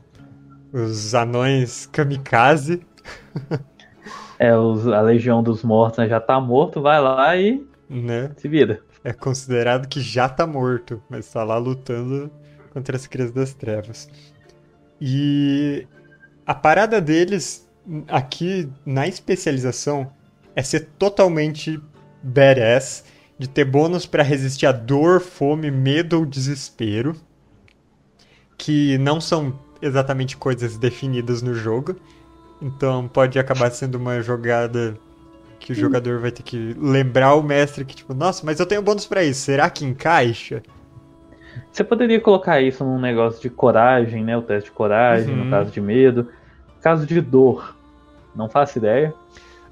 Os 0.73 1.15
anões 1.15 1.87
kamikaze, 1.87 2.83
É, 4.39 4.57
os- 4.57 4.87
a 4.87 5.01
Legião 5.03 5.43
dos 5.43 5.63
Mortos 5.63 5.99
né, 5.99 6.09
já 6.09 6.21
tá 6.21 6.41
morto, 6.41 6.81
vai 6.81 7.01
lá 7.01 7.37
e 7.37 7.65
né? 7.89 8.35
se 8.37 8.49
vira. 8.49 8.83
É 9.05 9.13
considerado 9.13 9.89
que 9.89 10.01
já 10.01 10.29
tá 10.29 10.47
morto, 10.47 11.03
mas 11.09 11.31
tá 11.31 11.45
lá 11.45 11.59
lutando 11.59 12.31
contra 12.73 12.97
as 12.97 13.07
crias 13.07 13.33
das 13.33 13.55
trevas. 13.55 14.09
E 15.01 15.89
a 16.47 16.55
parada 16.55 17.01
deles 17.01 17.70
aqui 18.09 18.69
na 18.85 19.07
especialização 19.07 20.11
é 20.55 20.63
ser 20.63 20.89
totalmente 20.99 21.81
badass, 22.23 23.05
de 23.39 23.49
ter 23.49 23.65
bônus 23.65 24.05
pra 24.05 24.23
resistir 24.23 24.67
a 24.67 24.73
dor, 24.73 25.21
fome, 25.21 25.71
medo 25.71 26.19
ou 26.19 26.27
desespero, 26.27 27.17
que 28.59 28.99
não 28.99 29.21
são 29.21 29.59
exatamente 29.81 30.37
coisas 30.37 30.77
definidas 30.77 31.41
no 31.41 31.55
jogo. 31.55 31.97
Então 32.61 33.09
pode 33.09 33.39
acabar 33.39 33.71
sendo 33.71 33.95
uma 33.95 34.21
jogada 34.21 34.97
que 35.59 35.73
o 35.73 35.75
jogador 35.75 36.19
vai 36.21 36.31
ter 36.31 36.43
que 36.43 36.75
lembrar 36.79 37.35
o 37.35 37.43
mestre 37.43 37.85
que, 37.85 37.97
tipo, 37.97 38.13
nossa, 38.13 38.45
mas 38.45 38.61
eu 38.61 38.67
tenho 38.67 38.83
bônus 38.83 39.07
pra 39.07 39.23
isso, 39.25 39.41
será 39.43 39.71
que 39.71 39.85
encaixa? 39.85 40.63
Você 41.73 41.83
poderia 41.83 42.21
colocar 42.21 42.61
isso 42.61 42.85
num 42.85 43.01
negócio 43.01 43.41
de 43.41 43.51
coragem, 43.51 44.25
né? 44.25 44.37
O 44.37 44.43
teste 44.43 44.71
de 44.71 44.77
coragem, 44.77 45.35
Uhum. 45.35 45.45
no 45.45 45.51
caso 45.51 45.71
de 45.71 45.81
medo. 45.81 46.29
Caso 46.81 47.07
de 47.07 47.21
dor, 47.21 47.77
não 48.35 48.49
faço 48.49 48.79
ideia. 48.79 49.15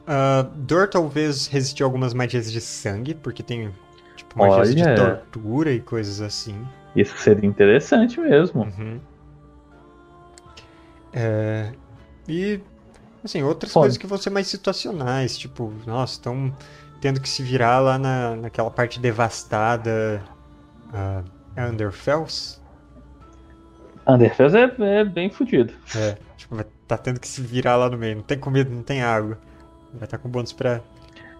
Ah, 0.06 0.46
dor 0.54 0.88
talvez 0.88 1.46
resistir 1.46 1.82
a 1.82 1.86
algumas 1.86 2.14
magias 2.14 2.50
de 2.50 2.60
sangue, 2.60 3.14
porque 3.14 3.42
tem, 3.42 3.70
tipo, 4.16 4.38
magias 4.38 4.74
de 4.74 4.82
Olha. 4.82 4.94
tortura 4.94 5.72
e 5.72 5.80
coisas 5.80 6.20
assim. 6.20 6.66
Isso 6.96 7.16
seria 7.18 7.48
interessante 7.48 8.18
mesmo. 8.20 8.62
Uhum. 8.62 9.00
É, 11.12 11.72
E, 12.28 12.60
assim, 13.24 13.42
outras 13.42 13.72
Fome. 13.72 13.84
coisas 13.84 13.98
que 13.98 14.06
vão 14.06 14.18
ser 14.18 14.30
mais 14.30 14.46
situacionais, 14.48 15.36
tipo, 15.38 15.72
nossa, 15.86 16.14
estão 16.14 16.54
tendo 17.00 17.20
que 17.20 17.28
se 17.28 17.42
virar 17.42 17.80
lá 17.80 17.98
na, 17.98 18.36
naquela 18.36 18.70
parte 18.70 19.00
devastada. 19.00 20.22
ah, 20.92 21.22
é 21.56 21.64
Underfells? 21.66 22.60
Underfell 24.06 24.48
é, 24.56 25.00
é 25.00 25.04
bem 25.04 25.30
fodido. 25.30 25.72
É, 25.94 26.16
tipo, 26.36 26.54
vai 26.56 26.64
tá 26.88 26.96
tendo 26.98 27.20
que 27.20 27.28
se 27.28 27.40
virar 27.42 27.76
lá 27.76 27.88
no 27.88 27.96
meio. 27.98 28.16
Não 28.16 28.22
tem 28.22 28.38
comida, 28.38 28.68
não 28.70 28.82
tem 28.82 29.02
água. 29.02 29.38
Vai 29.94 30.04
estar 30.04 30.18
com 30.18 30.28
bônus 30.28 30.52
pra. 30.52 30.80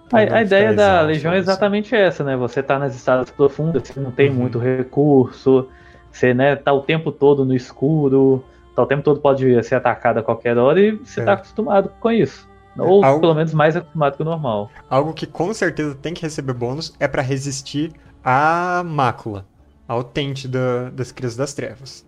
pra 0.08 0.20
A, 0.20 0.36
a 0.36 0.42
ideia 0.42 0.72
da 0.74 1.00
Legião 1.02 1.32
é 1.32 1.38
exatamente 1.38 1.94
essa, 1.94 2.22
né? 2.22 2.36
Você 2.36 2.62
tá 2.62 2.78
nas 2.78 2.94
estradas 2.94 3.30
profundas, 3.30 3.90
que 3.90 3.98
não 3.98 4.10
tem 4.12 4.28
Uhum. 4.30 4.36
muito 4.36 4.58
recurso, 4.58 5.66
você 6.12 6.32
né, 6.34 6.54
tá 6.54 6.72
o 6.72 6.82
tempo 6.82 7.10
todo 7.10 7.44
no 7.44 7.54
escuro, 7.54 8.44
tá 8.76 8.82
o 8.82 8.86
tempo 8.86 9.02
todo 9.02 9.20
pode 9.20 9.62
ser 9.64 9.74
atacado 9.74 10.18
a 10.18 10.22
qualquer 10.22 10.56
hora 10.58 10.80
e 10.80 10.92
você 10.92 11.20
É. 11.20 11.24
tá 11.24 11.32
acostumado 11.34 11.90
com 12.00 12.10
isso. 12.10 12.46
Ou 12.78 13.04
Algo- 13.04 13.20
pelo 13.20 13.34
menos 13.34 13.52
mais 13.52 13.74
acostumado 13.76 14.16
que 14.16 14.22
o 14.22 14.24
normal. 14.24 14.70
Algo 14.88 15.12
que 15.12 15.26
com 15.26 15.52
certeza 15.52 15.94
tem 15.96 16.14
que 16.14 16.22
receber 16.22 16.52
bônus 16.52 16.94
é 17.00 17.08
pra 17.08 17.22
resistir 17.22 17.92
à 18.22 18.82
mácula, 18.86 19.44
ao 19.86 20.04
tente 20.04 20.46
da- 20.46 20.88
das 20.90 21.10
Crias 21.10 21.34
das 21.36 21.52
Trevas. 21.54 22.06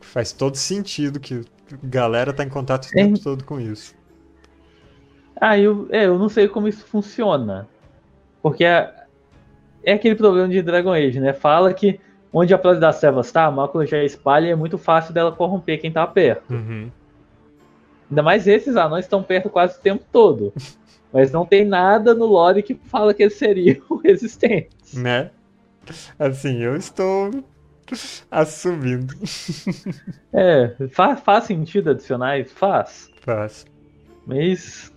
Faz 0.00 0.32
todo 0.32 0.56
sentido 0.56 1.18
que 1.20 1.44
galera 1.82 2.32
tá 2.32 2.44
em 2.44 2.48
contato 2.48 2.86
o 2.86 2.90
tempo 2.90 3.18
todo 3.18 3.44
com 3.44 3.60
isso. 3.60 3.94
Ah, 5.40 5.58
eu, 5.58 5.88
é, 5.90 6.06
eu 6.06 6.18
não 6.18 6.28
sei 6.28 6.48
como 6.48 6.68
isso 6.68 6.86
funciona. 6.86 7.68
Porque 8.42 8.64
é, 8.64 8.92
é 9.82 9.92
aquele 9.92 10.14
problema 10.14 10.48
de 10.48 10.62
Dragon 10.62 10.92
Age, 10.92 11.20
né? 11.20 11.32
Fala 11.32 11.72
que 11.72 12.00
onde 12.32 12.52
a 12.52 12.58
Plaza 12.58 12.80
das 12.80 13.00
Trevas 13.00 13.30
tá, 13.30 13.44
a 13.44 13.50
mácula 13.50 13.86
já 13.86 14.02
espalha 14.02 14.46
e 14.46 14.50
é 14.50 14.56
muito 14.56 14.76
fácil 14.76 15.14
dela 15.14 15.32
corromper 15.32 15.80
quem 15.80 15.92
tá 15.92 16.06
perto. 16.06 16.52
Uhum. 16.52 16.90
Ainda 18.10 18.22
mais 18.22 18.46
esses 18.46 18.76
anões 18.76 19.04
estão 19.04 19.22
perto 19.22 19.48
quase 19.48 19.78
o 19.78 19.80
tempo 19.80 20.04
todo. 20.12 20.52
Mas 21.12 21.30
não 21.30 21.46
tem 21.46 21.64
nada 21.64 22.12
no 22.12 22.26
lore 22.26 22.60
que 22.62 22.74
fala 22.74 23.14
que 23.14 23.22
eles 23.22 23.38
seriam 23.38 23.80
resistentes. 24.02 24.94
Né? 24.94 25.30
Assim, 26.18 26.60
eu 26.60 26.74
estou 26.74 27.30
assumindo. 28.30 29.14
É, 30.32 30.74
faz, 30.90 31.20
faz 31.20 31.44
sentido 31.44 31.90
adicionar 31.90 32.38
isso? 32.38 32.54
Faz. 32.54 33.10
Faz. 33.20 33.66
Mas, 34.26 34.92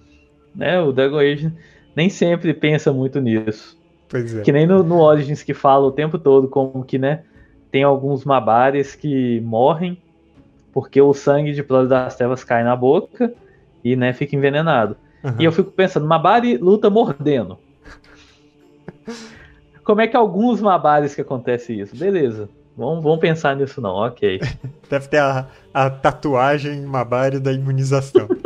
né, 0.55 0.79
o 0.79 0.91
Dragon 0.91 1.19
Age 1.19 1.51
nem 1.95 2.09
sempre 2.09 2.53
pensa 2.53 2.91
muito 2.91 3.19
nisso. 3.19 3.77
Pois 4.09 4.35
é. 4.35 4.41
Que 4.41 4.51
nem 4.51 4.65
no, 4.65 4.83
no 4.83 4.99
Origins 4.99 5.43
que 5.43 5.53
fala 5.53 5.85
o 5.85 5.91
tempo 5.91 6.17
todo 6.17 6.47
como 6.47 6.83
que, 6.83 6.97
né, 6.97 7.23
tem 7.71 7.83
alguns 7.83 8.23
mabares 8.23 8.95
que 8.95 9.41
morrem 9.41 10.01
porque 10.77 11.01
o 11.01 11.11
sangue 11.11 11.53
de 11.53 11.63
Plaza 11.63 11.89
das 11.89 12.15
Trevas 12.15 12.43
cai 12.43 12.63
na 12.63 12.75
boca 12.75 13.33
e, 13.83 13.95
né, 13.95 14.13
fica 14.13 14.35
envenenado. 14.35 14.95
Uhum. 15.23 15.33
E 15.39 15.43
eu 15.43 15.51
fico 15.51 15.71
pensando, 15.71 16.05
Mabari 16.05 16.55
luta 16.55 16.87
mordendo. 16.87 17.57
Como 19.83 20.01
é 20.01 20.07
que 20.07 20.15
alguns 20.15 20.61
Mabares 20.61 21.15
que 21.15 21.21
acontece 21.21 21.79
isso? 21.79 21.95
Beleza. 21.95 22.47
Vamos, 22.77 23.03
vamos 23.03 23.19
pensar 23.19 23.55
nisso 23.55 23.81
não, 23.81 23.95
ok. 23.95 24.39
Deve 24.87 25.07
ter 25.07 25.17
a, 25.17 25.47
a 25.73 25.89
tatuagem 25.89 26.81
Mabari 26.81 27.39
da 27.39 27.51
imunização. 27.51 28.27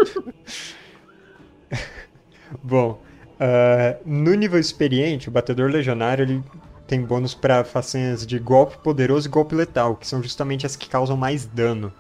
Bom, 2.64 3.02
ah, 3.38 3.98
no 4.06 4.34
nível 4.36 4.60
experiente, 4.60 5.28
o 5.28 5.32
Batedor 5.32 5.70
Legionário 5.70 6.24
ele 6.24 6.44
tem 6.88 7.02
bônus 7.02 7.34
para 7.34 7.64
façanhas 7.64 8.26
de 8.26 8.38
golpe 8.38 8.78
poderoso 8.78 9.28
e 9.28 9.32
golpe 9.32 9.56
letal, 9.56 9.96
que 9.96 10.08
são 10.08 10.22
justamente 10.22 10.66
as 10.66 10.76
que 10.76 10.88
causam 10.88 11.18
mais 11.18 11.46
dano. 11.46 11.92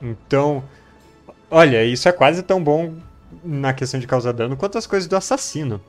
Então, 0.00 0.62
olha, 1.50 1.84
isso 1.84 2.08
é 2.08 2.12
quase 2.12 2.42
tão 2.42 2.62
bom 2.62 2.94
na 3.44 3.72
questão 3.72 3.98
de 3.98 4.06
causar 4.06 4.32
dano 4.32 4.56
quanto 4.56 4.78
as 4.78 4.86
coisas 4.86 5.08
do 5.08 5.16
assassino. 5.16 5.80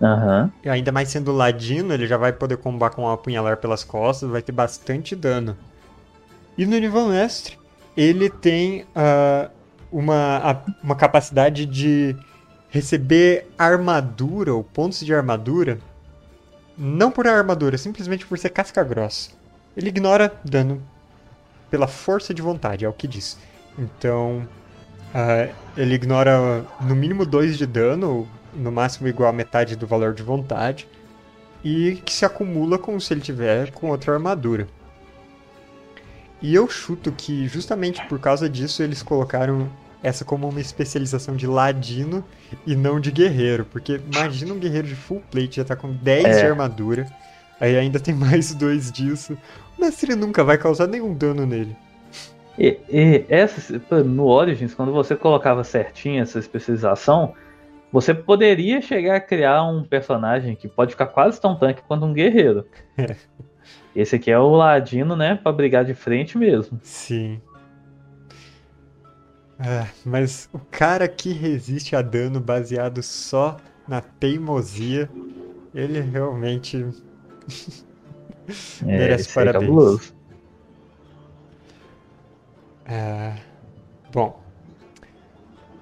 Aham. 0.00 0.52
E 0.62 0.68
ainda 0.68 0.92
mais 0.92 1.08
sendo 1.08 1.32
ladino, 1.32 1.92
ele 1.92 2.06
já 2.06 2.16
vai 2.16 2.32
poder 2.32 2.58
combar 2.58 2.90
com 2.90 3.02
um 3.02 3.10
apunhalar 3.10 3.56
pelas 3.56 3.82
costas, 3.82 4.28
vai 4.28 4.42
ter 4.42 4.52
bastante 4.52 5.16
dano. 5.16 5.56
E 6.56 6.66
no 6.66 6.78
nível 6.78 7.08
mestre, 7.08 7.58
ele 7.96 8.28
tem 8.28 8.86
ah, 8.94 9.50
uma, 9.90 10.62
uma 10.82 10.94
capacidade 10.94 11.64
de 11.64 12.16
receber 12.68 13.46
armadura 13.58 14.52
ou 14.54 14.62
pontos 14.62 15.00
de 15.00 15.14
armadura, 15.14 15.78
não 16.76 17.10
por 17.10 17.26
armadura, 17.26 17.78
simplesmente 17.78 18.26
por 18.26 18.38
ser 18.38 18.50
casca 18.50 18.84
grossa. 18.84 19.30
Ele 19.76 19.88
ignora 19.88 20.34
dano 20.44 20.82
pela 21.70 21.86
força 21.86 22.34
de 22.34 22.42
vontade, 22.42 22.84
é 22.84 22.88
o 22.88 22.92
que 22.92 23.08
diz. 23.08 23.38
Então, 23.78 24.46
ah, 25.14 25.48
ele 25.76 25.94
ignora 25.94 26.64
no 26.80 26.94
mínimo 26.94 27.24
2 27.24 27.56
de 27.56 27.66
dano, 27.66 28.28
no 28.56 28.72
máximo 28.72 29.08
igual 29.08 29.28
a 29.30 29.32
metade 29.32 29.76
do 29.76 29.86
valor 29.86 30.14
de 30.14 30.22
vontade. 30.22 30.88
e 31.64 31.96
que 32.04 32.12
se 32.12 32.24
acumula 32.24 32.78
com 32.78 32.98
se 33.00 33.12
ele 33.12 33.20
tiver 33.20 33.72
com 33.72 33.90
outra 33.90 34.12
armadura. 34.14 34.68
E 36.40 36.54
eu 36.54 36.68
chuto 36.68 37.10
que 37.10 37.48
justamente 37.48 38.04
por 38.06 38.18
causa 38.20 38.48
disso 38.48 38.82
eles 38.82 39.02
colocaram 39.02 39.68
essa 40.02 40.24
como 40.24 40.48
uma 40.48 40.60
especialização 40.60 41.34
de 41.34 41.46
ladino 41.46 42.22
e 42.66 42.76
não 42.76 43.00
de 43.00 43.10
guerreiro, 43.10 43.64
porque 43.64 44.00
imagina 44.12 44.52
um 44.54 44.58
guerreiro 44.58 44.86
de 44.86 44.94
full 44.94 45.22
plate 45.30 45.56
já 45.56 45.64
tá 45.64 45.74
com 45.74 45.92
10 45.92 46.24
É. 46.24 46.40
de 46.40 46.46
armadura, 46.46 47.06
aí 47.58 47.76
ainda 47.76 47.98
tem 47.98 48.14
mais 48.14 48.54
dois 48.54 48.92
disso. 48.92 49.36
O 49.76 49.80
mestre 49.80 50.14
nunca 50.14 50.44
vai 50.44 50.58
causar 50.58 50.86
nenhum 50.86 51.12
dano 51.14 51.44
nele. 51.46 51.74
E, 52.58 52.78
e 52.88 53.24
essa, 53.28 53.60
no 54.04 54.26
Origins, 54.26 54.72
quando 54.74 54.92
você 54.92 55.16
colocava 55.16 55.64
certinho 55.64 56.22
essa 56.22 56.38
especialização, 56.38 57.34
você 57.92 58.12
poderia 58.14 58.80
chegar 58.80 59.16
a 59.16 59.20
criar 59.20 59.64
um 59.64 59.84
personagem 59.84 60.54
que 60.56 60.68
pode 60.68 60.92
ficar 60.92 61.06
quase 61.06 61.40
tão 61.40 61.56
tanque 61.56 61.82
quanto 61.82 62.04
um 62.04 62.12
guerreiro. 62.12 62.66
É. 62.96 63.16
Esse 63.94 64.16
aqui 64.16 64.30
é 64.30 64.38
o 64.38 64.50
Ladino, 64.50 65.16
né? 65.16 65.34
Pra 65.36 65.50
brigar 65.52 65.84
de 65.84 65.94
frente 65.94 66.36
mesmo. 66.36 66.78
Sim. 66.82 67.40
Ah, 69.58 69.86
mas 70.04 70.50
o 70.52 70.58
cara 70.58 71.08
que 71.08 71.32
resiste 71.32 71.96
a 71.96 72.02
dano 72.02 72.38
baseado 72.38 73.02
só 73.02 73.56
na 73.88 74.02
teimosia, 74.02 75.08
ele 75.74 76.00
realmente 76.00 76.86
É, 78.82 78.84
Merece 78.98 79.30
é 79.30 79.34
parabéns. 79.34 79.62
cabuloso. 79.64 80.14
Ah, 82.86 83.36
bom, 84.12 84.40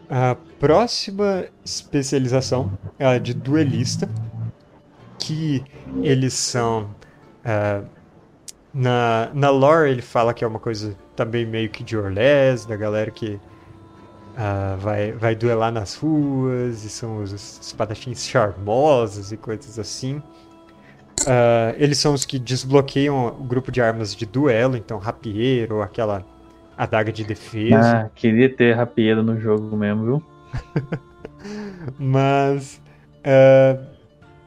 a 0.09 0.37
próxima 0.59 1.47
especialização 1.65 2.77
é 2.99 3.07
a 3.07 3.19
de 3.19 3.35
duelista, 3.35 4.09
que 5.19 5.65
eles 6.03 6.35
são 6.35 6.91
ah, 7.45 7.83
na, 8.73 9.31
na 9.33 9.51
lore 9.51 9.91
ele 9.91 10.03
fala 10.03 10.35
que 10.35 10.43
é 10.43 10.47
uma 10.47 10.59
coisa 10.59 10.97
também 11.15 11.47
meio 11.47 11.71
que 11.71 11.85
de 11.85 11.97
Orlés, 11.97 12.67
da 12.67 12.77
galera 12.77 13.11
que 13.11 13.39
ah, 14.37 14.77
vai, 14.81 15.13
vai 15.13 15.35
duelar 15.37 15.71
nas 15.71 15.95
ruas 15.95 16.85
e 16.85 16.91
são 16.91 17.23
os 17.23 17.33
espadachins 17.33 18.27
charmosos 18.27 19.31
e 19.31 19.37
coisas 19.37 19.79
assim. 19.79 20.21
Ah, 21.27 21.75
eles 21.77 21.99
são 21.99 22.15
os 22.15 22.25
que 22.25 22.39
desbloqueiam 22.39 23.29
o 23.29 23.45
grupo 23.45 23.71
de 23.71 23.81
armas 23.81 24.15
de 24.15 24.27
duelo, 24.27 24.77
então 24.77 24.99
rapieiro, 24.99 25.83
aquela 25.83 26.25
adaga 26.77 27.13
de 27.13 27.25
defesa. 27.25 28.07
Ah, 28.07 28.11
queria 28.15 28.49
ter 28.49 28.75
rapieiro 28.75 29.23
no 29.23 29.39
jogo 29.41 29.77
mesmo, 29.77 30.05
viu? 30.05 30.23
Mas, 31.99 32.81
é, 33.23 33.79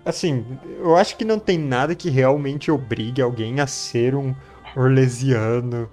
assim, 0.06 0.46
eu 0.80 0.96
acho 0.96 1.18
que 1.18 1.26
não 1.26 1.40
tem 1.40 1.58
nada 1.58 1.96
que 1.96 2.10
realmente 2.10 2.72
obrigue 2.72 3.22
alguém 3.22 3.60
a 3.60 3.68
ser 3.68 4.16
um 4.16 4.36
orlesiano 4.76 5.90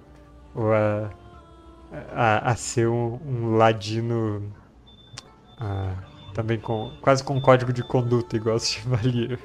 ou 0.53 0.73
a, 0.73 1.09
a, 2.13 2.51
a 2.51 2.55
ser 2.55 2.87
um, 2.87 3.19
um 3.25 3.55
ladino 3.55 4.43
ah, 5.59 5.93
também 6.33 6.59
com 6.59 6.91
quase 7.01 7.23
com 7.23 7.39
código 7.39 7.71
de 7.71 7.83
conduta, 7.83 8.35
igual 8.35 8.57
o 8.57 8.59
Chevalier. 8.59 9.39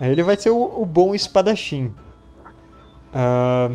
Aí 0.00 0.10
ele 0.10 0.22
vai 0.22 0.36
ser 0.36 0.50
o, 0.50 0.82
o 0.82 0.86
bom 0.86 1.14
espadachim. 1.14 1.94
Ah, 3.12 3.70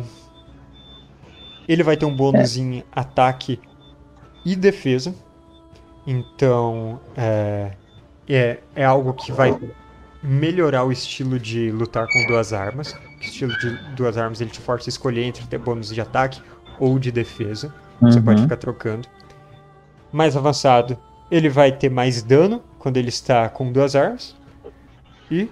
ele 1.72 1.82
vai 1.84 1.96
ter 1.96 2.04
um 2.04 2.14
bônus 2.14 2.56
em 2.56 2.82
ataque 2.90 3.60
e 4.44 4.56
defesa. 4.56 5.14
Então, 6.06 6.98
é, 7.16 7.72
é, 8.28 8.58
é 8.74 8.84
algo 8.84 9.12
que 9.12 9.30
vai 9.30 9.56
melhorar 10.22 10.84
o 10.84 10.90
estilo 10.90 11.38
de 11.38 11.70
lutar 11.70 12.06
com 12.08 12.26
duas 12.26 12.52
armas. 12.52 12.92
O 12.92 13.20
estilo 13.20 13.56
de 13.58 13.70
duas 13.94 14.18
armas 14.18 14.40
ele 14.40 14.50
te 14.50 14.58
força 14.60 14.88
a 14.88 14.90
escolher 14.90 15.22
entre 15.24 15.46
ter 15.46 15.58
bônus 15.58 15.94
de 15.94 16.00
ataque 16.00 16.42
ou 16.78 16.98
de 16.98 17.12
defesa. 17.12 17.72
Você 18.00 18.18
Uhum. 18.18 18.24
pode 18.24 18.42
ficar 18.42 18.56
trocando. 18.56 19.06
Mais 20.12 20.36
avançado, 20.36 20.98
ele 21.30 21.48
vai 21.48 21.70
ter 21.70 21.88
mais 21.90 22.22
dano 22.22 22.62
quando 22.78 22.96
ele 22.96 23.10
está 23.10 23.48
com 23.48 23.70
duas 23.70 23.94
armas. 23.94 24.34
E, 25.30 25.48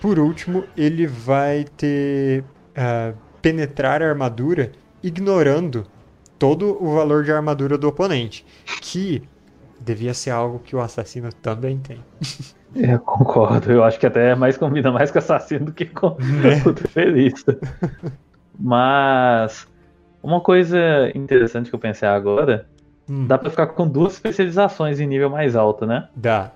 por 0.00 0.18
último, 0.18 0.64
ele 0.76 1.06
vai 1.06 1.64
ter 1.76 2.42
ah, 2.74 3.12
penetrar 3.40 4.02
a 4.02 4.08
armadura 4.08 4.72
ignorando 5.02 5.86
todo 6.38 6.82
o 6.82 6.94
valor 6.94 7.24
de 7.24 7.32
armadura 7.32 7.76
do 7.78 7.88
oponente. 7.88 8.44
Que 8.80 9.22
devia 9.80 10.14
ser 10.14 10.30
algo 10.30 10.58
que 10.58 10.74
o 10.76 10.80
assassino 10.80 11.32
também 11.32 11.78
tem. 11.78 12.04
Eu 12.74 12.98
concordo. 13.00 13.70
Eu 13.72 13.82
acho 13.84 13.98
que 13.98 14.06
até 14.06 14.30
é 14.30 14.34
mais 14.34 14.56
combina 14.56 14.90
mais 14.92 15.10
com 15.10 15.18
assassino 15.18 15.66
do 15.66 15.72
que 15.72 15.86
com 15.86 16.16
Né? 16.18 16.62
o 16.66 16.72
duelista. 16.72 17.58
Mas 18.58 19.66
uma 20.22 20.40
coisa 20.40 20.78
interessante 21.14 21.70
que 21.70 21.74
eu 21.74 21.80
pensei 21.80 22.08
agora, 22.08 22.66
Hum, 23.08 23.26
dá 23.26 23.36
pra 23.36 23.50
ficar 23.50 23.66
com 23.68 23.88
duas 23.88 24.12
especializações 24.14 25.00
em 25.00 25.06
nível 25.06 25.28
mais 25.30 25.56
alto, 25.56 25.84
né? 25.86 26.08
dá. 26.14 26.52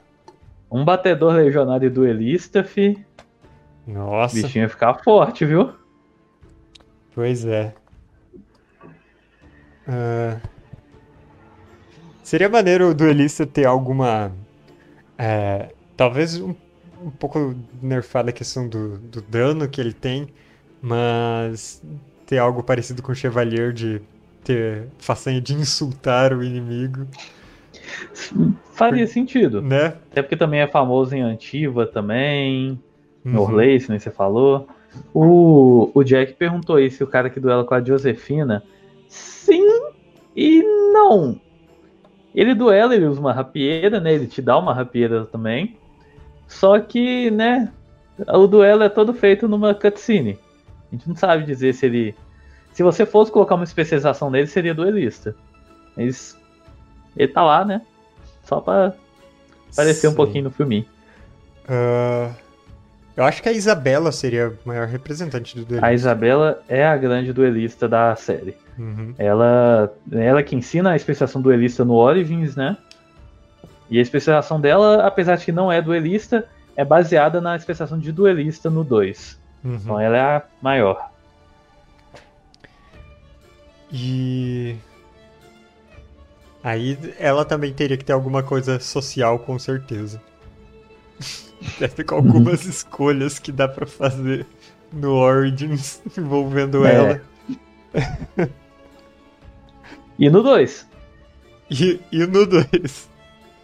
Um 0.70 0.84
batedor 0.84 1.34
legionário 1.34 1.86
e 1.86 1.90
duelista, 1.90 2.62
fi. 2.64 3.04
O 3.86 3.92
Nossa, 3.92 4.34
bichinho 4.34 4.62
ia 4.64 4.68
ficar 4.68 4.94
forte, 5.02 5.44
viu? 5.44 5.72
pois 7.14 7.44
é. 7.44 7.74
Ah, 9.86 10.38
seria 12.22 12.48
maneiro 12.48 12.90
o 12.90 12.94
duelista 12.94 13.46
ter 13.46 13.66
alguma. 13.66 14.32
é, 15.18 15.72
talvez 15.96 16.40
um, 16.40 16.54
um 17.02 17.10
pouco 17.10 17.54
nerfada 17.82 18.30
a 18.30 18.32
questão 18.32 18.68
do, 18.68 18.98
do 18.98 19.22
dano 19.22 19.68
que 19.68 19.80
ele 19.80 19.92
tem, 19.92 20.28
mas 20.80 21.82
ter 22.26 22.38
algo 22.38 22.62
parecido 22.62 23.02
com 23.02 23.12
o 23.12 23.14
Chevalier 23.14 23.72
de 23.72 24.00
ter 24.42 24.88
façanha 24.98 25.40
de 25.40 25.54
insultar 25.54 26.32
o 26.32 26.42
inimigo, 26.42 27.06
Faria 28.72 29.06
sentido. 29.06 29.62
né? 29.62 29.96
Até 30.10 30.22
porque 30.22 30.36
também 30.36 30.60
é 30.60 30.66
famoso 30.66 31.14
em 31.14 31.22
Antiva 31.22 31.86
também. 31.86 32.78
Uhum. 33.24 33.46
Se 33.80 33.88
nem 33.88 33.98
você 33.98 34.10
falou. 34.10 34.66
O, 35.12 35.90
o 35.94 36.04
Jack 36.04 36.34
perguntou 36.34 36.76
aí 36.76 36.90
se 36.90 37.02
o 37.02 37.06
cara 37.06 37.30
que 37.30 37.40
duela 37.40 37.64
com 37.64 37.74
a 37.74 37.82
Josefina. 37.82 38.62
E 40.36 40.62
não. 40.92 41.40
Ele 42.34 42.54
duela, 42.54 42.94
ele 42.94 43.06
usa 43.06 43.20
uma 43.20 43.32
rapieira, 43.32 44.00
né? 44.00 44.12
Ele 44.12 44.26
te 44.26 44.42
dá 44.42 44.58
uma 44.58 44.74
rapieira 44.74 45.24
também. 45.26 45.78
Só 46.48 46.78
que, 46.80 47.30
né? 47.30 47.72
O 48.28 48.46
duelo 48.46 48.82
é 48.82 48.88
todo 48.88 49.14
feito 49.14 49.48
numa 49.48 49.74
cutscene. 49.74 50.38
A 50.88 50.94
gente 50.94 51.08
não 51.08 51.16
sabe 51.16 51.44
dizer 51.44 51.74
se 51.74 51.86
ele. 51.86 52.14
Se 52.72 52.82
você 52.82 53.06
fosse 53.06 53.30
colocar 53.30 53.54
uma 53.54 53.64
especialização 53.64 54.30
nele, 54.30 54.48
seria 54.48 54.74
duelista. 54.74 55.36
Mas 55.96 56.36
ele 57.16 57.32
tá 57.32 57.42
lá, 57.42 57.64
né? 57.64 57.82
Só 58.42 58.60
pra 58.60 58.94
aparecer 59.72 60.08
um 60.08 60.14
pouquinho 60.14 60.44
no 60.44 60.50
filme. 60.50 60.88
Ah, 61.68 62.32
eu 63.16 63.24
acho 63.24 63.42
que 63.42 63.48
a 63.48 63.52
Isabela 63.52 64.10
seria 64.10 64.48
a 64.48 64.52
maior 64.68 64.88
representante 64.88 65.54
do 65.56 65.64
duelista. 65.64 65.86
A 65.86 65.94
Isabela 65.94 66.62
é 66.68 66.84
a 66.84 66.96
grande 66.96 67.32
duelista 67.32 67.88
da 67.88 68.14
série. 68.16 68.56
Uhum. 68.78 69.14
Ela, 69.18 69.92
ela 70.12 70.42
que 70.42 70.56
ensina 70.56 70.90
a 70.92 70.96
especialização 70.96 71.40
duelista 71.40 71.84
no 71.84 71.94
Origins, 71.94 72.56
né? 72.56 72.76
E 73.90 73.98
a 73.98 74.02
especialização 74.02 74.60
dela, 74.60 75.06
apesar 75.06 75.36
de 75.36 75.44
que 75.44 75.52
não 75.52 75.70
é 75.70 75.80
duelista, 75.80 76.48
é 76.76 76.84
baseada 76.84 77.40
na 77.40 77.54
especialização 77.56 77.98
de 77.98 78.10
duelista 78.10 78.68
no 78.70 78.82
2. 78.82 79.38
Uhum. 79.64 79.74
Então 79.74 80.00
ela 80.00 80.16
é 80.16 80.20
a 80.20 80.42
maior. 80.60 81.10
E 83.92 84.74
aí 86.62 86.98
ela 87.18 87.44
também 87.44 87.72
teria 87.72 87.96
que 87.96 88.04
ter 88.04 88.12
alguma 88.12 88.42
coisa 88.42 88.80
social, 88.80 89.38
com 89.38 89.58
certeza. 89.58 90.20
Deve 91.78 91.94
ter 91.94 92.04
com 92.04 92.16
algumas 92.16 92.64
escolhas 92.66 93.38
que 93.38 93.52
dá 93.52 93.68
pra 93.68 93.86
fazer 93.86 94.46
no 94.92 95.12
Origins 95.12 96.02
envolvendo 96.18 96.84
É. 96.86 96.94
ela. 96.94 97.20
E 100.18 100.30
no 100.30 100.42
2? 100.42 100.88
E, 101.70 102.00
e 102.12 102.26
no 102.26 102.46
2. 102.46 103.08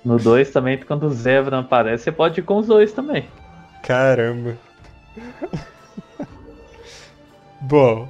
No 0.04 0.18
2 0.18 0.50
também, 0.50 0.78
quando 0.78 1.06
o 1.06 1.10
Zevran 1.10 1.60
aparece, 1.60 2.04
você 2.04 2.12
pode 2.12 2.40
ir 2.40 2.42
com 2.42 2.56
os 2.58 2.66
dois 2.66 2.92
também. 2.92 3.28
Caramba. 3.82 4.56
Bom, 7.60 8.08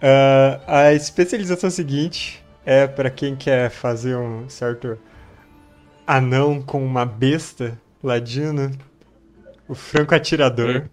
ah, 0.00 0.60
a 0.66 0.92
especialização 0.92 1.70
seguinte 1.70 2.44
é 2.64 2.86
pra 2.86 3.10
quem 3.10 3.34
quer 3.34 3.70
fazer 3.70 4.16
um 4.16 4.48
certo 4.48 4.98
anão 6.06 6.62
com 6.62 6.84
uma 6.84 7.04
besta 7.04 7.78
ladino, 8.02 8.70
o 9.66 9.74
franco 9.74 10.14
atirador, 10.14 10.88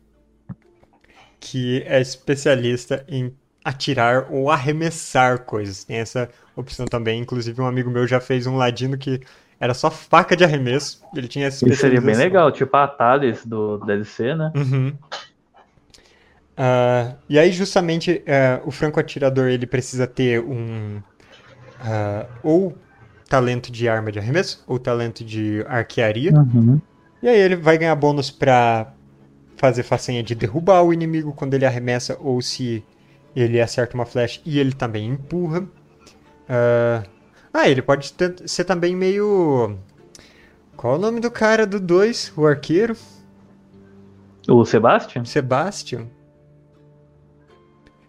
que 1.40 1.84
é 1.86 2.00
especialista 2.00 3.06
em 3.08 3.36
atirar 3.64 4.28
ou 4.32 4.50
arremessar 4.50 5.44
coisas. 5.44 5.84
Tem 5.84 5.98
essa 5.98 6.30
opção 6.56 6.86
também. 6.86 7.20
Inclusive, 7.22 7.62
um 7.62 7.66
amigo 7.66 7.90
meu 7.90 8.08
já 8.08 8.20
fez 8.20 8.48
um 8.48 8.58
ladino 8.58 8.98
que 8.98 9.22
era 9.60 9.74
só 9.74 9.92
faca 9.92 10.36
de 10.36 10.44
arremesso. 10.44 11.04
Ele 11.16 11.28
tinha 11.28 11.48
essa 11.48 11.68
Isso 11.68 11.82
seria 11.82 12.02
bem 12.02 12.16
legal, 12.16 12.52
tipo 12.52 12.76
a 12.76 12.88
Thales 12.88 13.46
do 13.46 13.78
DLC, 13.78 14.34
né? 14.34 14.52
Uhum. 14.56 14.94
Ah, 16.58 17.16
e 17.30 17.40
aí, 17.40 17.52
justamente, 17.52 18.22
eh, 18.26 18.62
o 18.66 18.72
franco-atirador 18.72 19.48
ele 19.48 19.66
precisa 19.66 20.06
ter 20.06 20.42
um. 20.42 21.02
ah, 21.80 22.26
ou 22.44 22.76
talento 23.30 23.72
de 23.72 23.88
arma 23.88 24.12
de 24.12 24.20
arremesso, 24.20 24.64
ou 24.68 24.78
talento 24.78 25.24
de 25.24 25.64
arquearia. 25.68 26.34
Uhum. 26.34 26.82
E 27.24 27.30
aí, 27.30 27.40
ele 27.40 27.56
vai 27.56 27.78
ganhar 27.78 27.96
bônus 27.96 28.30
pra 28.30 28.94
fazer 29.56 29.84
façanha 29.84 30.24
de 30.24 30.34
derrubar 30.34 30.84
o 30.84 30.92
inimigo 30.92 31.34
quando 31.34 31.54
ele 31.54 31.66
arremessa, 31.66 32.18
ou 32.20 32.42
se 32.42 32.84
ele 33.36 33.62
acerta 33.62 33.96
uma 33.96 34.06
flecha 34.06 34.42
e 34.46 34.60
ele 34.60 34.74
também 34.74 35.08
empurra. 35.08 35.68
Ah, 36.54 37.04
ah, 37.54 37.70
ele 37.70 37.82
pode 37.82 38.12
ter- 38.14 38.48
ser 38.48 38.66
também 38.66 38.94
meio. 38.96 39.78
Qual 40.76 40.96
é 40.96 40.98
o 40.98 41.02
nome 41.02 41.20
do 41.22 41.32
cara 41.32 41.66
do 41.66 41.80
2? 41.80 42.34
O 42.36 42.46
arqueiro? 42.46 42.96
O 44.50 44.66
Sebastian? 44.66 45.24
Sebastian? 45.24 46.08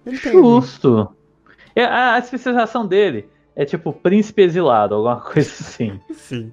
Ele 0.04 0.18
tem. 0.18 0.32
Justo. 0.32 1.14
É, 1.76 1.84
a, 1.84 2.14
a 2.14 2.18
especialização 2.18 2.86
dele 2.86 3.28
é 3.54 3.64
tipo 3.64 3.92
príncipe 3.92 4.42
exilado, 4.42 4.94
alguma 4.94 5.20
coisa 5.22 5.48
assim. 5.48 6.00
Sim. 6.12 6.52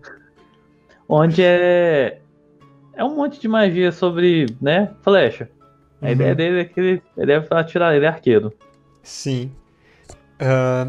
Onde 1.08 1.42
é. 1.44 2.22
É 2.94 3.04
um 3.04 3.16
monte 3.16 3.40
de 3.40 3.48
magia 3.48 3.92
sobre, 3.92 4.46
né? 4.62 4.94
Flecha. 5.02 5.50
A 6.02 6.06
Uhum. 6.06 6.12
ideia 6.12 6.36
dele 6.36 6.60
é 6.62 6.66
que 6.66 6.80
ele, 6.80 7.04
ele 7.18 7.26
deve 7.26 7.48
atirar, 7.52 7.96
ele 7.96 8.06
é 8.06 8.10
arqueiro. 8.10 8.54
Sim. 9.04 9.52
Ah, 10.40 10.88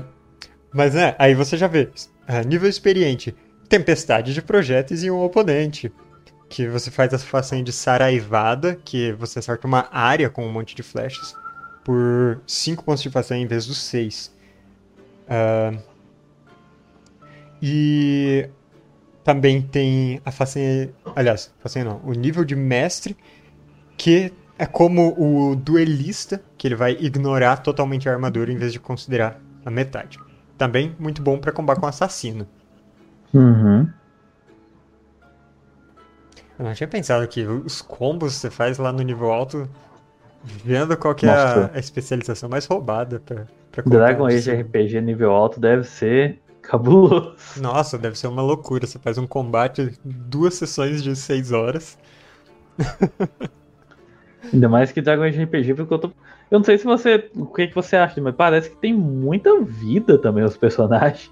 mas 0.72 0.94
né, 0.94 1.14
aí 1.18 1.34
você 1.34 1.56
já 1.56 1.66
vê. 1.66 1.88
ah, 2.26 2.42
nível 2.42 2.68
experiente. 2.68 3.34
Tempestade 3.68 4.34
de 4.34 4.42
projéteis 4.42 5.02
e 5.02 5.10
um 5.10 5.22
oponente. 5.22 5.92
Que 6.48 6.66
você 6.66 6.90
faz 6.90 7.14
a 7.14 7.18
façanha 7.18 7.62
de 7.62 7.72
Saraivada, 7.72 8.78
que 8.84 9.12
você 9.12 9.38
acerta 9.38 9.66
uma 9.66 9.88
área 9.92 10.28
com 10.28 10.44
um 10.44 10.52
monte 10.52 10.74
de 10.74 10.82
flechas. 10.82 11.34
Por 11.84 12.40
5 12.46 12.84
pontos 12.84 13.02
de 13.02 13.10
façanha 13.10 13.42
em 13.42 13.46
vez 13.46 13.66
dos 13.66 13.78
6. 13.78 14.32
e 17.62 18.48
também 19.22 19.62
tem 19.62 20.20
a 20.24 20.30
façanha. 20.32 20.90
Aliás, 21.14 21.52
façanha 21.60 21.84
não. 21.84 22.00
O 22.04 22.12
nível 22.12 22.44
de 22.44 22.56
mestre, 22.56 23.16
que 23.96 24.32
é 24.58 24.66
como 24.66 25.14
o 25.18 25.54
duelista, 25.56 26.42
que 26.58 26.66
ele 26.66 26.74
vai 26.74 26.92
ignorar 27.00 27.58
totalmente 27.58 28.08
a 28.08 28.12
armadura 28.12 28.52
em 28.52 28.56
vez 28.56 28.72
de 28.72 28.80
considerar 28.80 29.40
a 29.64 29.70
metade. 29.70 30.18
Também 30.60 30.94
muito 30.98 31.22
bom 31.22 31.38
pra 31.38 31.50
combater 31.52 31.80
com 31.80 31.86
assassino. 31.86 32.46
Uhum. 33.32 33.88
Eu 36.58 36.64
não 36.66 36.74
tinha 36.74 36.86
pensado 36.86 37.26
que 37.26 37.46
os 37.46 37.80
combos 37.80 38.34
você 38.34 38.50
faz 38.50 38.76
lá 38.76 38.92
no 38.92 39.00
nível 39.00 39.32
alto, 39.32 39.66
vendo 40.44 40.94
qual 40.98 41.14
que 41.14 41.24
é 41.24 41.30
a, 41.30 41.70
a 41.72 41.78
especialização 41.78 42.46
mais 42.46 42.66
roubada 42.66 43.20
pra, 43.20 43.46
pra 43.72 43.82
Dragon 43.82 44.26
Age. 44.26 44.52
RPG 44.52 45.00
nível 45.00 45.30
alto 45.30 45.58
deve 45.58 45.84
ser 45.84 46.38
cabuloso. 46.60 47.38
Nossa, 47.56 47.96
deve 47.96 48.18
ser 48.18 48.26
uma 48.26 48.42
loucura. 48.42 48.86
Você 48.86 48.98
faz 48.98 49.16
um 49.16 49.26
combate, 49.26 49.98
duas 50.04 50.56
sessões 50.56 51.02
de 51.02 51.16
seis 51.16 51.52
horas. 51.52 51.96
Ainda 54.52 54.68
mais 54.68 54.90
que 54.92 55.00
Dragon 55.00 55.22
Age 55.22 55.42
RPG, 55.42 55.74
porque 55.74 55.94
eu 55.94 55.98
tô. 55.98 56.08
Eu 56.50 56.58
não 56.58 56.64
sei 56.64 56.78
se 56.78 56.84
você. 56.84 57.30
O 57.34 57.46
que, 57.46 57.68
que 57.68 57.74
você 57.74 57.96
acha, 57.96 58.20
mas 58.20 58.34
parece 58.34 58.70
que 58.70 58.76
tem 58.76 58.94
muita 58.94 59.60
vida 59.60 60.18
também 60.18 60.44
os 60.44 60.56
personagens. 60.56 61.30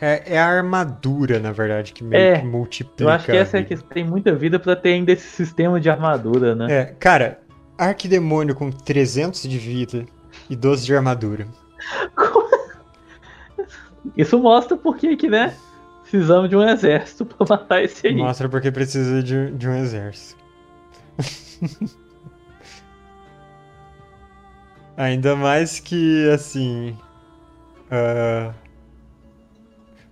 É, 0.00 0.34
é 0.34 0.38
a 0.38 0.46
armadura, 0.46 1.40
na 1.40 1.50
verdade, 1.50 1.92
que 1.92 2.04
meio 2.04 2.22
É, 2.22 2.38
que 2.38 2.46
multiplica. 2.46 3.02
Eu 3.02 3.08
acho 3.08 3.26
que 3.26 3.36
essa 3.36 3.58
é 3.58 3.62
questão. 3.62 3.88
Tem 3.88 4.04
muita 4.04 4.34
vida 4.34 4.58
pra 4.58 4.76
ter 4.76 4.90
ainda 4.90 5.12
esse 5.12 5.28
sistema 5.28 5.80
de 5.80 5.90
armadura, 5.90 6.54
né? 6.54 6.66
É, 6.70 6.84
cara, 6.84 7.40
Arquidemônio 7.76 8.54
com 8.54 8.70
300 8.70 9.42
de 9.42 9.58
vida 9.58 10.04
e 10.48 10.56
12 10.56 10.84
de 10.86 10.94
armadura. 10.94 11.46
Isso 14.16 14.38
mostra 14.38 14.76
por 14.76 14.96
que, 14.96 15.16
que, 15.16 15.28
né? 15.28 15.54
Precisamos 16.02 16.48
de 16.48 16.56
um 16.56 16.62
exército 16.66 17.26
pra 17.26 17.46
matar 17.48 17.82
esse 17.82 18.06
aí. 18.06 18.14
Mostra 18.16 18.48
porque 18.48 18.70
precisa 18.70 19.22
de, 19.22 19.50
de 19.52 19.68
um 19.68 19.74
exército. 19.74 20.42
Ainda 24.98 25.34
mais 25.36 25.78
que, 25.80 26.28
assim. 26.30 26.96
ah, 27.90 28.52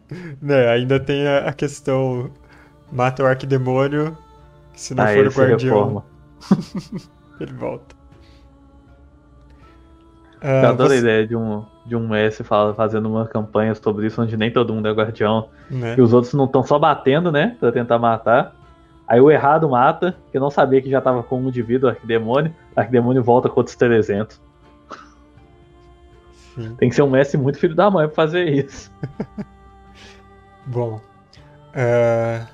né, 0.41 0.69
ainda 0.69 1.01
tem 1.01 1.27
a, 1.27 1.49
a 1.49 1.53
questão. 1.53 2.31
Mata 2.93 3.23
o 3.23 3.27
arquidemônio. 3.27 4.17
que 4.73 4.81
Se 4.81 4.95
não 4.95 5.05
Aí 5.05 5.17
for 5.17 5.27
o 5.27 5.49
guardião, 5.49 6.05
ele 7.41 7.53
volta. 7.55 7.97
Eu 10.41 10.49
Ah, 10.49 10.69
adoro 10.69 10.93
a 10.93 10.95
você- 10.95 10.99
ideia 11.01 11.27
de 11.27 11.35
um, 11.35 11.65
de 11.85 11.97
um 11.97 12.07
mestre 12.09 12.45
fazendo 12.77 13.09
uma 13.09 13.27
campanha 13.27 13.75
sobre 13.75 14.07
isso, 14.07 14.23
onde 14.23 14.37
nem 14.37 14.53
todo 14.53 14.73
mundo 14.73 14.87
é 14.87 14.93
guardião. 14.93 15.49
né? 15.69 15.97
E 15.99 16.01
os 16.01 16.13
outros 16.13 16.33
não 16.35 16.45
estão 16.45 16.63
só 16.63 16.79
batendo, 16.79 17.33
né? 17.33 17.57
Pra 17.59 17.73
tentar 17.73 17.99
matar. 17.99 18.55
Aí 19.09 19.21
o 19.21 19.31
errado 19.31 19.69
mata, 19.69 20.17
que 20.31 20.39
não 20.39 20.51
sabia 20.51 20.81
que 20.83 20.91
já 20.91 21.01
tava 21.01 21.23
com 21.25 21.41
um 21.41 21.51
de 21.51 21.63
vida, 21.63 21.87
o 21.87 21.91
arquidemônio. 21.91 22.55
O 22.77 22.79
arquidemônio 22.81 23.23
volta 23.25 23.49
com 23.49 23.59
outros 23.61 23.75
300. 23.77 24.41
Sim. 26.57 26.75
Tem 26.77 26.89
que 26.89 26.95
ser 26.95 27.03
um 27.03 27.11
mestre 27.11 27.39
muito 27.39 27.59
filho 27.59 27.75
da 27.75 27.91
mãe 27.91 28.07
pra 28.07 28.15
fazer 28.15 28.49
isso. 28.49 28.91
Bom. 30.67 31.01
ah, 31.75 32.47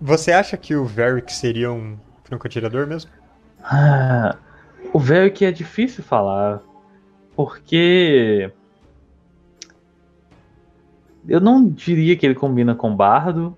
Você 0.00 0.32
acha 0.32 0.56
que 0.56 0.74
o 0.74 0.84
Varric 0.84 1.32
seria 1.32 1.70
um 1.70 1.96
franco-atirador 2.24 2.86
mesmo? 2.86 3.10
Ah, 3.62 4.36
o 4.94 5.00
que 5.30 5.44
é 5.44 5.52
difícil 5.52 6.02
falar. 6.02 6.60
Porque. 7.36 8.50
Eu 11.28 11.38
não 11.38 11.68
diria 11.68 12.16
que 12.16 12.24
ele 12.24 12.34
combina 12.34 12.74
com 12.74 12.96
bardo. 12.96 13.56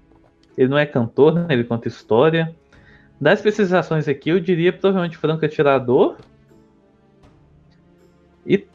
Ele 0.59 0.69
não 0.69 0.77
é 0.77 0.85
cantor, 0.85 1.33
né? 1.33 1.47
ele 1.51 1.65
conta 1.65 1.89
história. 1.89 2.55
Das 3.21 3.39
especializações 3.39 4.09
aqui, 4.09 4.31
eu 4.31 4.41
diria 4.41 4.73
provavelmente 4.73 5.17
franco 5.17 5.45
atirador. 5.45 6.17
E. 8.47 8.67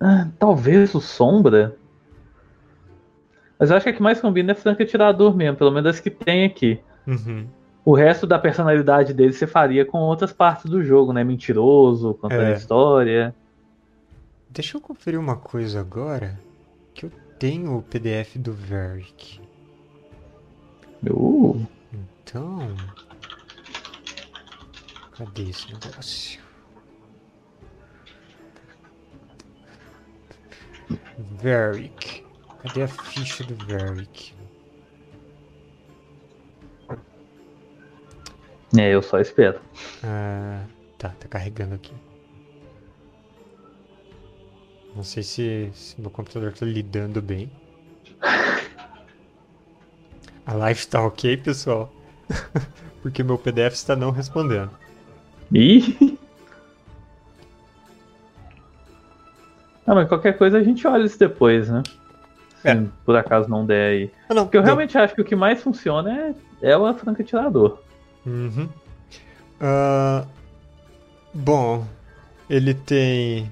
ah, 0.00 0.28
talvez 0.38 0.94
o 0.94 1.00
Sombra. 1.00 1.76
Mas 3.58 3.70
eu 3.70 3.76
acho 3.76 3.84
que 3.84 3.90
a 3.90 3.92
que 3.92 4.02
mais 4.02 4.20
combina 4.20 4.52
é 4.52 4.54
franco 4.54 4.82
atirador 4.82 5.36
mesmo, 5.36 5.56
pelo 5.58 5.70
menos 5.70 5.84
das 5.84 6.00
que 6.00 6.10
tem 6.10 6.44
aqui. 6.46 6.80
Uhum. 7.06 7.46
O 7.84 7.94
resto 7.94 8.26
da 8.26 8.38
personalidade 8.38 9.12
dele 9.12 9.32
você 9.32 9.46
faria 9.46 9.84
com 9.84 9.98
outras 9.98 10.32
partes 10.32 10.66
do 10.70 10.82
jogo, 10.82 11.12
né? 11.12 11.22
Mentiroso, 11.24 12.14
contando 12.14 12.42
É. 12.42 12.52
história. 12.54 13.34
Deixa 14.48 14.76
eu 14.76 14.80
conferir 14.80 15.18
uma 15.20 15.36
coisa 15.36 15.80
agora. 15.80 16.38
Que 16.94 17.06
eu 17.06 17.10
tenho 17.38 17.76
o 17.78 17.82
PDF 17.82 18.36
do 18.36 18.52
Varric. 18.52 19.40
Uh, 21.08 21.66
Então. 22.22 22.74
Cadê 25.16 25.42
esse 25.50 25.72
negócio? 25.72 26.40
Varric. 31.42 32.24
Cadê 32.62 32.82
a 32.82 32.88
ficha 32.88 33.44
do 33.44 33.54
Varric? 33.66 34.34
é, 38.78 38.94
eu 38.94 39.02
só 39.02 39.18
espero. 39.18 39.60
Ah, 40.04 40.64
tá, 40.98 41.10
tá 41.10 41.28
carregando 41.28 41.74
aqui. 41.74 41.92
Não 44.94 45.04
sei 45.04 45.22
se, 45.22 45.70
se 45.72 46.00
meu 46.00 46.10
computador 46.10 46.52
tá 46.52 46.66
lidando 46.66 47.22
bem. 47.22 47.50
A 50.44 50.54
live 50.54 50.86
tá 50.86 51.04
ok, 51.04 51.36
pessoal? 51.36 51.92
Porque 53.02 53.22
meu 53.22 53.38
PDF 53.38 53.74
está 53.74 53.94
não 53.94 54.10
respondendo. 54.10 54.70
Ih! 55.52 56.18
Ah, 59.90 59.94
mas 59.96 60.06
qualquer 60.08 60.38
coisa 60.38 60.56
a 60.58 60.62
gente 60.62 60.86
olha 60.86 61.04
isso 61.04 61.18
depois, 61.18 61.68
né? 61.68 61.82
Se 62.62 62.68
É. 62.68 62.80
por 63.04 63.16
acaso 63.16 63.48
não 63.50 63.66
der 63.66 63.90
aí. 63.90 64.10
Ah, 64.28 64.34
não. 64.34 64.44
Porque 64.44 64.56
eu 64.56 64.60
deu. 64.60 64.66
realmente 64.66 64.96
acho 64.96 65.16
que 65.16 65.20
o 65.20 65.24
que 65.24 65.34
mais 65.34 65.60
funciona 65.60 66.34
é, 66.62 66.70
é 66.70 66.76
o 66.76 66.94
franco 66.94 67.20
atirador. 67.20 67.80
Uhum. 68.24 68.68
Ah, 69.60 70.24
bom, 71.34 71.84
ele 72.48 72.72
tem. 72.72 73.50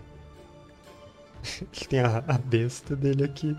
Ele 1.60 1.86
tem 1.88 2.00
a, 2.00 2.18
a 2.28 2.38
besta 2.38 2.94
dele 2.94 3.24
aqui. 3.24 3.56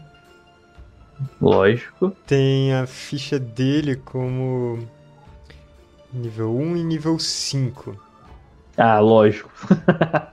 Lógico. 1.42 2.12
Tem 2.26 2.74
a 2.74 2.88
ficha 2.88 3.38
dele 3.38 3.96
como 3.98 4.80
nível 6.14 6.56
1 6.56 6.78
e 6.78 6.84
nível 6.86 7.20
5. 7.20 7.96
Ah, 8.78 9.00
lógico. 9.00 9.50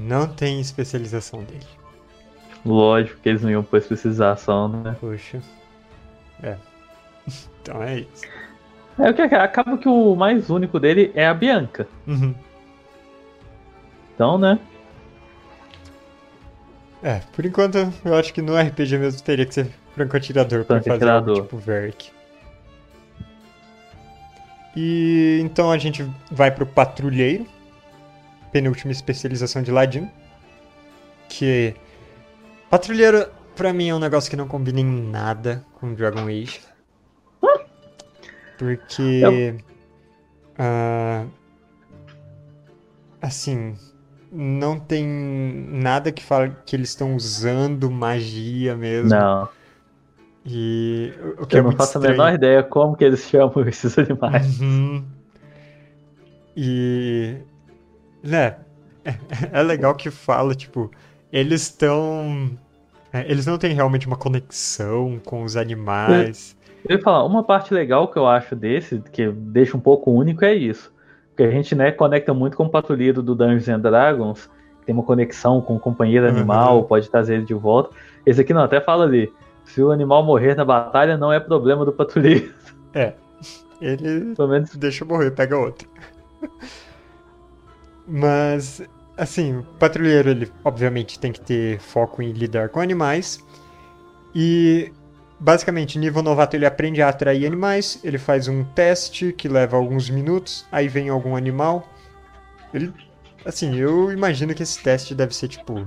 Não 0.00 0.26
tem 0.26 0.60
especialização 0.60 1.44
dele. 1.44 1.66
Lógico 2.64 3.20
que 3.20 3.28
eles 3.28 3.42
não 3.42 3.50
iam 3.50 3.62
pôr 3.62 3.78
especialização, 3.78 4.68
né? 4.68 4.96
Poxa. 5.00 5.40
É. 6.42 6.56
Então 7.62 7.82
é 7.82 7.98
isso. 8.00 8.22
É 8.98 9.10
o 9.10 9.14
que 9.14 9.20
acaba 9.20 9.76
que 9.76 9.86
o 9.86 10.16
mais 10.16 10.48
único 10.48 10.80
dele 10.80 11.12
é 11.14 11.26
a 11.26 11.34
Bianca. 11.34 11.86
Uhum. 12.06 12.34
Então, 14.14 14.38
né? 14.38 14.58
É, 17.02 17.20
por 17.34 17.44
enquanto 17.44 17.76
eu 18.02 18.14
acho 18.14 18.32
que 18.32 18.40
no 18.40 18.58
RPG 18.58 18.96
mesmo 18.96 19.22
teria 19.22 19.44
que 19.44 19.54
ser 19.54 19.68
franco-atirador 19.94 20.64
pra 20.64 20.82
fazer 20.82 21.08
algo 21.08 21.34
tipo 21.34 21.58
Verk. 21.58 22.10
E 24.76 25.40
então 25.42 25.70
a 25.70 25.78
gente 25.78 26.08
vai 26.30 26.50
pro 26.50 26.66
patrulheiro, 26.66 27.46
penúltima 28.52 28.92
especialização 28.92 29.62
de 29.62 29.70
Ladino. 29.70 30.10
Que 31.28 31.74
patrulheiro 32.68 33.28
pra 33.54 33.72
mim 33.72 33.88
é 33.88 33.94
um 33.94 33.98
negócio 33.98 34.30
que 34.30 34.36
não 34.36 34.48
combina 34.48 34.80
em 34.80 35.10
nada 35.10 35.64
com 35.74 35.94
Dragon 35.94 36.26
Age. 36.26 36.60
Porque. 38.58 39.54
Uh, 40.58 41.30
assim. 43.22 43.74
Não 44.32 44.78
tem 44.78 45.04
nada 45.04 46.12
que 46.12 46.22
fala 46.22 46.50
que 46.64 46.76
eles 46.76 46.90
estão 46.90 47.16
usando 47.16 47.90
magia 47.90 48.76
mesmo. 48.76 49.10
Não. 49.10 49.48
E 50.46 51.12
o 51.38 51.46
que 51.46 51.56
Eu 51.56 51.60
é 51.60 51.62
não 51.64 51.72
faço 51.72 51.98
estranho. 51.98 52.06
a 52.06 52.10
menor 52.24 52.34
ideia 52.34 52.62
como 52.62 52.96
que 52.96 53.04
eles 53.04 53.28
chamam 53.28 53.52
esses 53.66 53.98
animais. 53.98 54.60
Uhum. 54.60 55.04
E. 56.56 57.38
Né? 58.22 58.56
É, 59.04 59.14
é 59.52 59.62
legal 59.62 59.94
que 59.94 60.10
fala, 60.10 60.54
tipo, 60.54 60.90
eles 61.32 61.62
estão. 61.62 62.50
é, 63.12 63.30
eles 63.30 63.46
não 63.46 63.56
têm 63.58 63.72
realmente 63.74 64.06
uma 64.06 64.16
conexão 64.16 65.18
com 65.24 65.42
os 65.42 65.56
animais. 65.56 66.56
Eu 66.88 66.96
ia 66.96 67.02
falar, 67.02 67.24
uma 67.24 67.42
parte 67.44 67.74
legal 67.74 68.08
que 68.08 68.18
eu 68.18 68.26
acho 68.26 68.56
desse, 68.56 69.02
que 69.12 69.30
deixa 69.30 69.76
um 69.76 69.80
pouco 69.80 70.10
único, 70.10 70.44
é 70.44 70.54
isso. 70.54 70.92
Porque 71.28 71.42
a 71.42 71.50
gente, 71.50 71.74
né, 71.74 71.90
conecta 71.92 72.32
muito 72.34 72.56
com 72.56 72.64
o 72.64 72.70
patrulheiro 72.70 73.22
do 73.22 73.34
Dungeons 73.34 73.68
and 73.68 73.80
Dragons, 73.80 74.48
que 74.80 74.86
tem 74.86 74.94
uma 74.94 75.04
conexão 75.04 75.60
com 75.60 75.76
o 75.76 75.80
companheiro 75.80 76.26
Uhum. 76.26 76.32
animal, 76.32 76.84
pode 76.84 77.10
trazer 77.10 77.34
ele 77.36 77.44
de 77.44 77.54
volta. 77.54 77.90
Esse 78.26 78.40
aqui 78.40 78.52
não, 78.54 78.62
até 78.62 78.80
fala 78.80 79.04
ali. 79.04 79.32
Se 79.64 79.82
o 79.82 79.90
animal 79.90 80.22
morrer 80.24 80.54
na 80.54 80.64
batalha, 80.64 81.16
não 81.16 81.32
é 81.32 81.38
problema 81.38 81.84
do 81.84 81.92
patrulheiro. 81.92 82.52
Ele 83.80 84.34
Pelo 84.34 84.48
menos 84.48 84.74
deixa 84.76 85.04
morrer, 85.04 85.30
pega 85.30 85.56
outro. 85.56 85.88
Mas, 88.06 88.82
assim, 89.16 89.58
o 89.58 89.62
patrulheiro, 89.78 90.30
ele 90.30 90.50
obviamente 90.64 91.18
tem 91.18 91.32
que 91.32 91.40
ter 91.40 91.78
foco 91.80 92.22
em 92.22 92.32
lidar 92.32 92.68
com 92.70 92.80
animais. 92.80 93.38
E, 94.34 94.92
basicamente, 95.38 95.98
nível 95.98 96.22
novato 96.22 96.56
ele 96.56 96.66
aprende 96.66 97.00
a 97.02 97.08
atrair 97.08 97.46
animais. 97.46 98.00
Ele 98.02 98.18
faz 98.18 98.48
um 98.48 98.64
teste 98.64 99.32
que 99.32 99.48
leva 99.48 99.76
alguns 99.76 100.08
minutos. 100.10 100.66
Aí 100.72 100.88
vem 100.88 101.08
algum 101.08 101.36
animal. 101.36 101.88
Ele, 102.74 102.92
assim, 103.44 103.76
eu 103.76 104.12
imagino 104.12 104.54
que 104.54 104.62
esse 104.62 104.82
teste 104.82 105.14
deve 105.14 105.34
ser 105.34 105.48
tipo. 105.48 105.86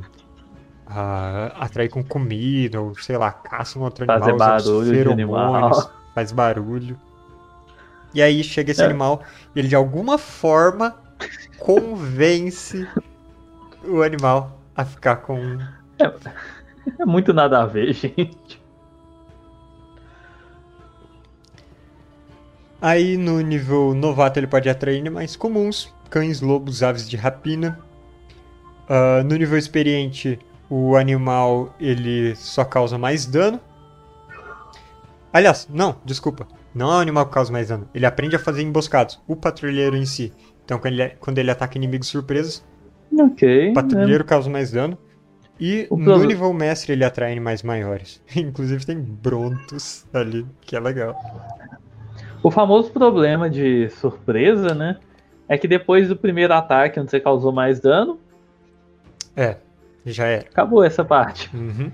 ah, 0.85 1.53
atrair 1.59 1.89
com 1.89 2.03
comida, 2.03 2.79
ou 2.81 2.93
sei 2.95 3.17
lá, 3.17 3.31
caça 3.31 3.79
um 3.79 3.83
outro 3.83 4.05
Fazer 4.05 4.29
animal, 4.31 4.37
barulho 4.37 5.03
de 5.03 5.11
animal. 5.11 5.91
faz 6.13 6.31
barulho. 6.31 6.99
E 8.13 8.21
aí 8.21 8.43
chega 8.43 8.71
esse 8.71 8.81
É. 8.81 8.85
animal 8.85 9.23
e 9.55 9.59
ele 9.59 9.67
de 9.67 9.75
alguma 9.75 10.17
forma 10.19 10.95
convence 11.57 12.87
o 13.83 14.01
animal 14.01 14.59
a 14.75 14.85
ficar 14.85 15.17
com. 15.17 15.57
é 16.99 17.05
muito 17.05 17.33
nada 17.33 17.61
a 17.61 17.65
ver, 17.65 17.93
gente. 17.93 18.61
Aí 22.81 23.15
no 23.15 23.39
nível 23.39 23.93
novato 23.93 24.39
ele 24.39 24.47
pode 24.47 24.69
atrair 24.69 24.99
animais 24.99 25.35
comuns, 25.35 25.93
cães, 26.09 26.41
lobos, 26.41 26.83
aves 26.83 27.09
de 27.09 27.15
rapina. 27.15 27.79
Ah, 28.89 29.23
no 29.23 29.35
nível 29.35 29.57
experiente, 29.57 30.37
o 30.69 30.95
animal 30.95 31.73
ele 31.79 32.35
só 32.35 32.65
causa 32.65 32.97
mais 32.97 33.25
dano. 33.25 33.59
Aliás, 35.31 35.67
não, 35.71 35.95
desculpa. 36.05 36.47
Não 36.75 36.91
é 36.91 36.97
o 36.97 36.99
animal 36.99 37.25
que 37.25 37.33
causa 37.33 37.51
mais 37.51 37.69
dano. 37.69 37.87
Ele 37.93 38.05
aprende 38.05 38.35
a 38.35 38.39
fazer 38.39 38.61
emboscados. 38.61 39.19
O 39.27 39.35
patrulheiro 39.35 39.95
em 39.95 40.05
si. 40.05 40.33
Então 40.65 40.79
quando 40.79 40.93
ele, 40.99 41.09
quando 41.19 41.37
ele 41.39 41.51
ataca 41.51 41.77
inimigos 41.77 42.07
surpresos, 42.07 42.63
Ok. 43.17 43.71
o 43.71 43.73
patrulheiro 43.73 44.23
causa 44.25 44.49
mais 44.49 44.71
dano. 44.71 44.97
E 45.59 45.85
O 45.89 45.97
no 45.97 46.03
problema- 46.05 46.27
nível 46.27 46.51
mestre 46.53 46.93
ele 46.93 47.05
atrai 47.05 47.31
animais 47.31 47.61
maiores. 47.63 48.21
Inclusive 48.35 48.85
tem 48.85 48.99
Brontos 48.99 50.05
ali, 50.13 50.45
que 50.61 50.75
é 50.75 50.79
legal. 50.79 51.15
O 52.41 52.49
famoso 52.51 52.91
problema 52.91 53.49
de 53.49 53.87
surpresa, 53.89 54.73
né? 54.73 54.97
É 55.47 55.57
que 55.57 55.67
depois 55.67 56.07
do 56.09 56.15
primeiro 56.15 56.53
ataque, 56.53 56.99
onde 56.99 57.11
você 57.11 57.19
causou 57.19 57.51
mais 57.51 57.79
dano, 57.79 58.19
É, 59.35 59.57
já 60.05 60.25
era. 60.25 60.41
acabou 60.49 60.83
essa 60.83 61.05
parte. 61.05 61.49
Uhum. 61.55 61.91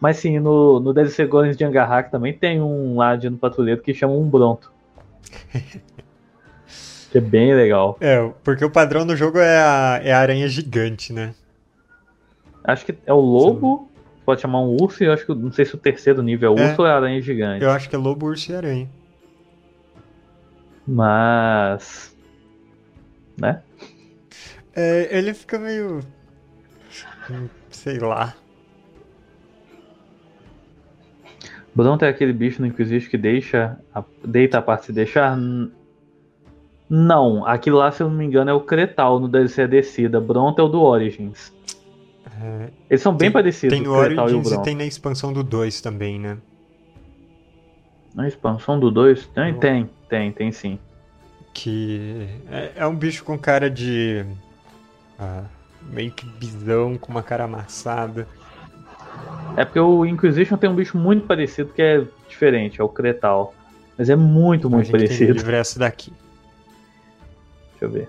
Mas 0.00 0.18
sim, 0.18 0.38
no, 0.38 0.78
no 0.80 0.92
DLC 0.92 1.24
Golems 1.26 1.56
de 1.56 1.64
Angarhak 1.64 2.10
também 2.10 2.32
tem 2.36 2.60
um 2.60 2.96
lá 2.96 3.16
no 3.16 3.38
patrulheiro 3.38 3.80
que 3.80 3.94
chama 3.94 4.12
um 4.14 4.28
Bronto. 4.28 4.70
é 7.18 7.20
bem 7.20 7.54
legal. 7.54 7.96
É, 8.00 8.28
porque 8.42 8.64
o 8.64 8.70
padrão 8.70 9.06
do 9.06 9.16
jogo 9.16 9.38
é 9.38 9.58
a, 9.58 10.00
é 10.02 10.12
a 10.12 10.18
aranha 10.18 10.48
gigante, 10.48 11.12
né? 11.12 11.34
Acho 12.62 12.86
que 12.86 12.94
é 13.06 13.12
o 13.12 13.20
lobo, 13.20 13.90
pode 14.24 14.40
chamar 14.40 14.60
um 14.60 14.76
urso, 14.80 15.02
e 15.02 15.06
eu 15.06 15.12
acho 15.12 15.26
que 15.26 15.34
não 15.34 15.52
sei 15.52 15.64
se 15.64 15.74
o 15.74 15.78
terceiro 15.78 16.22
nível 16.22 16.56
é 16.56 16.60
É. 16.62 16.68
urso 16.70 16.82
ou 16.82 16.88
é 16.88 16.90
aranha 16.92 17.20
gigante. 17.20 17.62
Eu 17.62 17.70
acho 17.70 17.88
que 17.88 17.94
é 17.94 17.98
lobo, 17.98 18.26
urso 18.26 18.50
e 18.52 18.54
aranha. 18.56 18.88
Mas. 20.86 22.14
Né? 23.38 23.62
É, 24.74 25.08
ele 25.16 25.34
fica 25.34 25.58
meio. 25.58 26.00
hum, 27.30 27.48
Sei 27.70 27.98
lá. 27.98 28.34
Bronto 31.74 32.04
é 32.04 32.08
aquele 32.08 32.32
bicho 32.32 32.60
no 32.60 32.68
Inquisition 32.68 33.10
que 33.10 33.18
deixa. 33.18 33.78
a- 33.94 34.04
deita 34.24 34.58
a 34.58 34.62
parte 34.62 34.86
de 34.88 34.92
deixar. 34.92 35.36
Não, 36.88 37.46
aquilo 37.46 37.78
lá, 37.78 37.90
se 37.90 38.02
eu 38.02 38.08
não 38.08 38.16
me 38.16 38.24
engano, 38.24 38.50
é 38.50 38.54
o 38.54 38.60
Cretal 38.60 39.18
no 39.18 39.26
DLC 39.28 39.62
a 39.62 39.66
descida. 39.66 40.20
Bronto 40.20 40.60
é 40.60 40.62
o 40.64 40.68
do 40.68 40.80
Origins. 40.82 41.52
É, 42.40 42.68
Eles 42.90 43.00
são 43.02 43.12
bem 43.12 43.28
Tem- 43.28 43.32
parecidos, 43.32 43.76
tem 43.76 43.86
no 43.86 43.94
o 43.94 44.02
Cretal 44.04 44.28
e 44.28 44.32
o 44.32 44.36
Origins 44.38 44.52
e 44.58 44.62
tem 44.62 44.74
na 44.76 44.84
expansão 44.84 45.32
do 45.32 45.42
2 45.42 45.80
também, 45.80 46.18
né? 46.20 46.36
Na 48.14 48.28
expansão 48.28 48.78
do 48.78 48.90
2? 48.90 49.26
Tem, 49.28 49.54
tem, 49.54 49.90
tem, 50.08 50.30
tem 50.32 50.52
sim. 50.52 50.78
Que 51.52 52.28
é, 52.50 52.72
é 52.76 52.86
um 52.86 52.94
bicho 52.94 53.24
com 53.24 53.38
cara 53.38 53.70
de. 53.70 54.24
ah, 55.18 55.44
meio 55.82 56.10
que 56.12 56.26
bisão, 56.26 56.96
com 56.96 57.10
uma 57.10 57.22
cara 57.22 57.44
amassada. 57.44 58.28
É 59.56 59.64
porque 59.64 59.78
o 59.80 60.04
Inquisition 60.04 60.56
tem 60.56 60.68
um 60.68 60.74
bicho 60.74 60.96
muito 60.98 61.26
parecido 61.26 61.72
que 61.72 61.80
é 61.82 62.04
diferente, 62.28 62.80
é 62.80 62.84
o 62.84 62.88
Cretal. 62.88 63.54
Mas 63.96 64.10
é 64.10 64.16
muito, 64.16 64.66
a 64.66 64.70
muito 64.70 64.86
gente 64.86 64.92
tem 64.92 65.00
no 65.02 65.08
parecido. 65.08 65.32
livro 65.32 65.54
essa 65.56 65.78
daqui. 65.78 66.12
Deixa 67.84 67.86
eu 67.86 67.90
ver. 67.90 68.08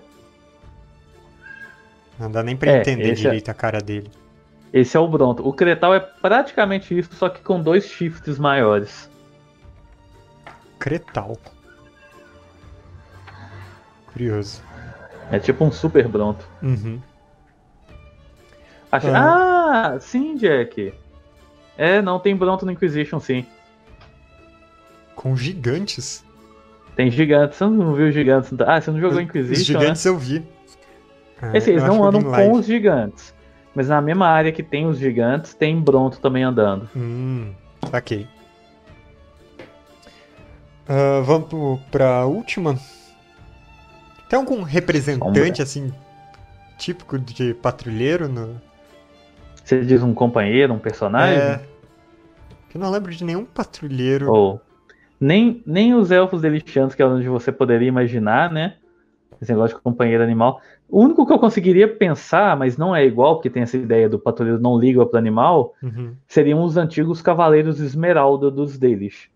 Não 2.18 2.30
dá 2.30 2.42
nem 2.42 2.56
pra 2.56 2.70
É, 2.70 2.80
entender 2.80 3.10
é- 3.10 3.14
direito 3.14 3.50
a 3.50 3.54
cara 3.54 3.78
dele. 3.78 4.10
Esse 4.72 4.96
é 4.96 5.00
o 5.00 5.06
Bronto. 5.08 5.46
O 5.46 5.52
Cretal 5.52 5.94
é 5.94 6.00
praticamente 6.00 6.96
isso, 6.98 7.14
só 7.14 7.28
que 7.28 7.40
com 7.40 7.60
dois 7.60 7.86
shifts 7.86 8.38
maiores. 8.38 9.08
Cretal. 10.78 11.36
Curioso. 14.12 14.62
É 15.30 15.38
tipo 15.38 15.64
um 15.64 15.70
super 15.72 16.08
Bronto. 16.08 16.46
Uhum. 16.62 17.00
Acho- 18.90 19.08
Ah, 19.08 19.98
sim, 20.00 20.36
Jack. 20.36 20.94
É, 21.76 22.00
não, 22.00 22.18
tem 22.18 22.34
Bronto 22.36 22.64
no 22.64 22.72
Inquisition, 22.72 23.20
sim. 23.20 23.44
Com 25.14 25.36
gigantes. 25.36 26.24
Tem 26.96 27.10
gigantes. 27.10 27.58
Você 27.58 27.64
não 27.64 27.94
viu 27.94 28.10
gigantes? 28.10 28.50
Ah, 28.66 28.80
você 28.80 28.90
não 28.90 28.98
jogou 28.98 29.18
Os 29.18 29.22
Inquisition, 29.22 29.78
gigantes 29.78 30.04
eu 30.04 30.16
vi. 30.16 30.40
Né? 31.40 31.58
Assim, 31.58 31.72
eles 31.72 31.84
não 31.84 32.02
andam 32.02 32.22
live. 32.22 32.50
com 32.50 32.58
os 32.58 32.66
gigantes. 32.66 33.34
Mas 33.74 33.88
na 33.88 34.00
mesma 34.00 34.26
área 34.26 34.50
que 34.50 34.62
tem 34.62 34.86
os 34.86 34.98
gigantes, 34.98 35.52
tem 35.52 35.78
Bronto 35.78 36.18
também 36.18 36.42
andando. 36.42 36.88
Hum, 36.96 37.52
ok. 37.92 38.26
Ah, 40.88 41.20
vamos 41.22 41.48
pro, 41.48 41.78
pra 41.90 42.24
última. 42.24 42.78
Tem 44.30 44.38
algum 44.38 44.62
representante, 44.62 45.48
Sombra. 45.48 45.62
assim, 45.62 45.92
típico 46.78 47.18
de 47.18 47.52
patrulheiro? 47.52 48.28
No... 48.28 48.60
Você 49.62 49.84
diz 49.84 50.02
um 50.02 50.14
companheiro, 50.14 50.72
um 50.72 50.78
personagem? 50.78 51.38
É. 51.38 51.60
Que 52.70 52.78
eu 52.78 52.80
não 52.80 52.90
lembro 52.90 53.14
de 53.14 53.22
nenhum 53.22 53.44
patrulheiro. 53.44 54.32
Ou 54.32 54.60
nem, 55.20 55.62
nem 55.66 55.94
os 55.94 56.10
elfos 56.10 56.40
deliciantes, 56.42 56.94
que 56.94 57.02
é 57.02 57.06
onde 57.06 57.28
você 57.28 57.50
poderia 57.50 57.88
imaginar, 57.88 58.50
né? 58.52 58.74
Esse 59.40 59.52
negócio 59.52 59.76
de 59.76 59.82
companheiro 59.82 60.22
animal. 60.22 60.60
O 60.88 61.00
único 61.02 61.26
que 61.26 61.32
eu 61.32 61.38
conseguiria 61.38 61.88
pensar, 61.88 62.56
mas 62.56 62.78
não 62.78 62.94
é 62.94 63.04
igual, 63.04 63.34
porque 63.36 63.50
tem 63.50 63.62
essa 63.62 63.76
ideia 63.76 64.08
do 64.08 64.18
patrulheiro 64.18 64.60
não 64.60 64.78
liga 64.78 65.04
para 65.04 65.16
o 65.16 65.18
animal, 65.18 65.74
Uhum. 65.82 66.14
seriam 66.26 66.62
os 66.62 66.76
antigos 66.76 67.20
cavaleiros 67.20 67.80
Esmeralda 67.80 68.50
dos 68.50 68.78
deles. 68.78 69.28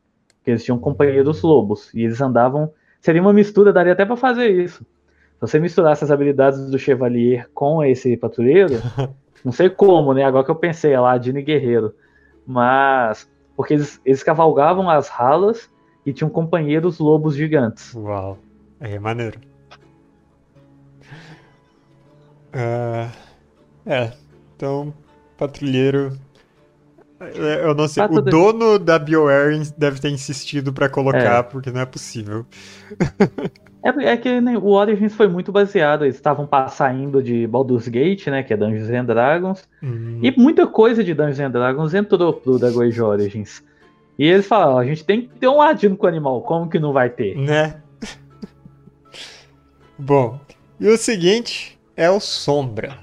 Que 0.43 0.53
eles 0.53 0.65
tinham 0.65 0.79
companheiros 0.79 1.43
lobos. 1.43 1.93
E 1.93 2.03
eles 2.03 2.21
andavam. 2.21 2.73
Seria 3.01 3.21
uma 3.21 3.33
mistura, 3.33 3.73
daria 3.73 3.93
até 3.93 4.07
para 4.07 4.17
fazer 4.17 4.49
isso. 4.49 4.85
Se 4.85 5.41
você 5.41 5.59
misturasse 5.59 6.05
as 6.05 6.11
habilidades 6.11 6.71
do 6.71 6.79
Chevalier 6.79 7.49
com 7.53 7.83
esse 7.85 8.17
patrulheiro, 8.17 8.75
não 9.45 9.53
sei 9.53 9.69
como, 9.69 10.15
né? 10.15 10.25
Agora 10.25 10.45
que 10.45 10.51
eu 10.51 10.55
pensei, 10.55 10.93
é 10.93 11.01
Ladino 11.01 11.39
e 11.39 11.43
Guerreiro. 11.43 11.95
Mas. 12.47 13.29
Porque 13.61 13.75
eles, 13.75 14.01
eles 14.07 14.23
cavalgavam 14.23 14.89
as 14.89 15.09
ralas 15.09 15.69
e 16.07 16.15
tinham 16.15 16.31
companheiros 16.31 16.99
lobos 16.99 17.37
gigantes. 17.37 17.93
Uau. 17.95 18.39
É 18.81 18.99
maneiro. 18.99 19.39
Ah, 22.55 23.13
é, 23.85 24.15
então, 24.57 24.95
patrulheiro. 25.37 26.19
É, 27.21 27.65
Eu 27.65 27.75
não 27.75 27.87
sei. 27.87 28.03
O 28.05 28.09
Patrulheiro. 28.09 28.53
dono 28.53 28.79
da 28.79 28.99
BioWare 28.99 29.61
deve 29.77 30.01
ter 30.01 30.09
insistido 30.11 30.73
pra 30.73 30.89
colocar, 30.89 31.39
É. 31.39 31.43
porque 31.43 31.71
não 31.71 31.81
é 31.81 31.87
possível. 31.87 32.45
É, 33.83 33.89
é 34.13 34.17
que 34.19 34.43
né, 34.43 34.59
o 34.59 34.73
Origins 34.73 35.15
foi 35.15 35.27
muito 35.27 35.51
baseado. 35.51 36.05
Eles 36.05 36.17
estavam 36.17 36.47
pa- 36.47 36.69
saindo 36.69 37.23
de 37.23 37.47
Baldur's 37.47 37.89
Gate, 37.89 38.27
né? 38.27 38.43
Que 38.43 38.53
é 38.53 38.57
Dungeons 38.59 38.91
and 38.91 39.07
Dragons. 39.07 39.67
Hum, 39.83 40.19
E 40.23 40.31
muita 40.39 40.67
coisa 40.67 41.03
de 41.03 41.15
Dungeons 41.15 41.41
and 41.41 41.51
Dragons 41.51 41.95
entrou 41.95 42.35
pro 42.35 42.59
Dragon 42.59 42.83
Age 42.83 43.01
Origins. 43.01 43.65
E 44.19 44.27
eles 44.27 44.47
falaram, 44.47 44.77
a 44.77 44.85
gente 44.85 45.03
tem 45.03 45.23
que 45.23 45.29
ter 45.39 45.49
um 45.49 45.57
ladino 45.57 45.97
com 45.97 46.05
o 46.05 46.09
animal, 46.11 46.43
como 46.43 46.69
que 46.69 46.79
não 46.79 46.93
vai 46.93 47.09
ter? 47.09 47.35
Né? 47.39 47.81
Bom, 49.99 50.39
e 50.79 50.87
o 50.89 50.97
seguinte 50.99 51.79
é 51.97 52.11
o 52.11 52.21
Sombra. 52.21 52.99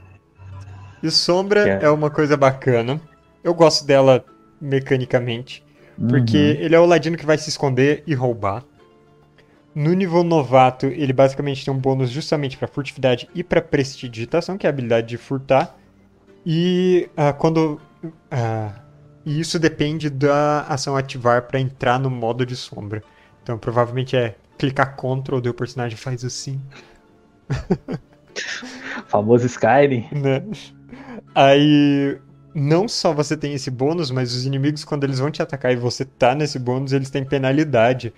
E 1.01 1.07
o 1.07 1.11
Sombra 1.11 1.67
é- 1.67 1.85
é 1.85 1.89
uma 1.89 2.09
coisa 2.11 2.35
bacana. 2.37 3.01
Eu 3.47 3.53
gosto 3.53 3.85
dela 3.85 4.25
mecanicamente. 4.59 5.65
Porque 6.09 6.37
Uhum. 6.37 6.65
ele 6.65 6.75
é 6.75 6.79
o 6.79 6.85
ladino 6.85 7.17
que 7.17 7.25
vai 7.25 7.37
se 7.37 7.49
esconder 7.49 8.03
e 8.05 8.13
roubar. 8.13 8.63
No 9.73 9.93
nível 9.93 10.23
novato, 10.23 10.87
ele 10.87 11.13
basicamente 11.13 11.63
tem 11.63 11.73
um 11.73 11.77
bônus 11.77 12.09
justamente 12.09 12.57
para 12.57 12.67
furtividade 12.67 13.29
e 13.33 13.43
para 13.43 13.61
prestidigitação, 13.61 14.57
que 14.57 14.67
é 14.67 14.69
a 14.69 14.73
habilidade 14.73 15.07
de 15.07 15.17
furtar. 15.17 15.77
E 16.45 17.09
ah, 17.15 17.31
quando. 17.31 17.79
ah, 18.31 18.73
e 19.25 19.39
isso 19.39 19.57
depende 19.59 20.09
da 20.09 20.61
ação 20.63 20.97
ativar 20.97 21.47
para 21.47 21.59
entrar 21.59 21.99
no 21.99 22.09
modo 22.09 22.45
de 22.45 22.55
sombra. 22.55 23.03
Então 23.43 23.57
provavelmente 23.57 24.15
é 24.15 24.35
clicar 24.57 24.95
Ctrl, 24.95 25.39
daí 25.39 25.51
o 25.51 25.53
personagem 25.53 25.97
faz 25.97 26.25
assim, 26.25 26.61
Famoso 29.07 29.45
Skyrim. 29.45 30.07
né? 30.11 30.43
Aí. 31.35 32.19
Não 32.59 32.87
só 32.87 33.13
você 33.13 33.37
tem 33.37 33.53
esse 33.53 33.69
bônus, 33.69 34.09
mas 34.09 34.33
os 34.33 34.43
inimigos, 34.43 34.83
quando 34.83 35.03
eles 35.03 35.19
vão 35.19 35.29
te 35.29 35.43
atacar 35.43 35.71
e 35.71 35.75
você 35.75 36.03
tá 36.03 36.33
nesse 36.33 36.57
bônus, 36.57 36.91
eles 36.91 37.11
têm 37.11 37.23
penalidade. 37.23 38.11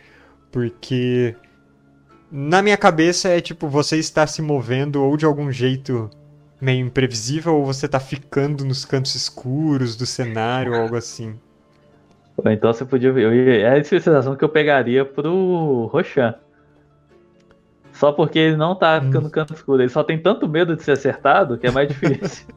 Porque. 0.50 1.36
Na 2.32 2.62
minha 2.62 2.78
cabeça 2.78 3.28
é 3.28 3.42
tipo, 3.42 3.68
você 3.68 3.98
está 3.98 4.26
se 4.26 4.42
movendo 4.42 5.04
ou 5.04 5.18
de 5.18 5.26
algum 5.26 5.52
jeito 5.52 6.10
meio 6.62 6.86
imprevisível, 6.86 7.56
ou 7.56 7.66
você 7.66 7.86
tá 7.86 8.00
ficando 8.00 8.64
nos 8.64 8.86
cantos 8.86 9.14
escuros 9.14 9.98
do 9.98 10.06
cenário, 10.06 10.72
ou 10.74 10.80
algo 10.84 10.96
assim. 10.96 11.38
Então 12.46 12.72
você 12.72 12.86
podia 12.86 13.12
ver. 13.12 13.24
eu 13.24 13.34
É 13.34 13.78
a 13.78 13.84
sensação 13.84 14.38
que 14.38 14.44
eu 14.46 14.50
pegaria 14.50 15.04
pro 15.04 15.90
Roshan. 15.92 16.34
Só 17.92 18.14
porque 18.14 18.40
ele 18.40 18.56
não 18.56 18.74
tá 18.74 19.02
ficando 19.02 19.24
no 19.24 19.30
canto 19.30 19.54
escuro. 19.54 19.82
Ele 19.82 19.90
só 19.90 20.02
tem 20.02 20.18
tanto 20.18 20.48
medo 20.48 20.78
de 20.78 20.84
ser 20.84 20.94
acertado 20.94 21.58
que 21.58 21.68
é 21.68 21.72
mais 21.72 21.90
difícil. 21.90 22.48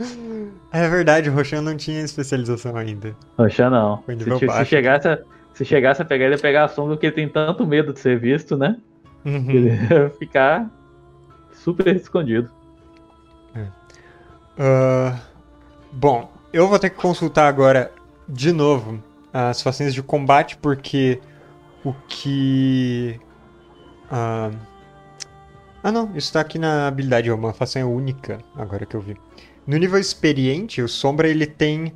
É 0.72 0.88
verdade, 0.88 1.28
o 1.28 1.34
Roshan 1.34 1.62
não 1.62 1.76
tinha 1.76 2.00
especialização 2.00 2.76
ainda. 2.76 3.14
Roshan 3.36 3.70
não. 3.70 4.02
Se, 4.38 4.48
se 4.48 4.64
chegasse 4.64 5.08
a, 5.08 5.18
se 5.52 5.64
chegasse 5.64 6.00
a 6.00 6.04
pegar 6.04 6.26
ele, 6.26 6.36
ia 6.36 6.40
pegar 6.40 6.64
a 6.64 6.68
sombra 6.68 6.94
porque 6.94 7.06
ele 7.06 7.14
tem 7.14 7.28
tanto 7.28 7.66
medo 7.66 7.92
de 7.92 8.00
ser 8.00 8.18
visto, 8.18 8.56
né? 8.56 8.76
Uhum. 9.24 9.50
Ele 9.50 9.68
ia 9.90 10.10
ficar 10.10 10.70
super 11.52 11.94
escondido. 11.94 12.50
Ah, 14.62 15.18
bom, 15.90 16.30
eu 16.52 16.68
vou 16.68 16.78
ter 16.78 16.90
que 16.90 16.96
consultar 16.96 17.48
agora 17.48 17.90
de 18.28 18.52
novo 18.52 19.02
as 19.32 19.62
façanhas 19.62 19.94
de 19.94 20.02
combate, 20.02 20.58
porque 20.58 21.18
o 21.82 21.94
que. 22.06 23.18
Ah, 24.10 24.50
ah, 25.82 25.90
não, 25.90 26.14
isso 26.14 26.30
tá 26.32 26.40
aqui 26.40 26.58
na 26.58 26.88
habilidade, 26.88 27.30
é 27.30 27.32
uma 27.32 27.54
façanha 27.54 27.86
única, 27.86 28.38
agora 28.54 28.84
que 28.84 28.94
eu 28.94 29.00
vi. 29.00 29.16
No 29.70 29.76
nível 29.76 30.00
experiente, 30.00 30.82
o 30.82 30.88
Sombra 30.88 31.28
ele 31.28 31.46
tem 31.46 31.92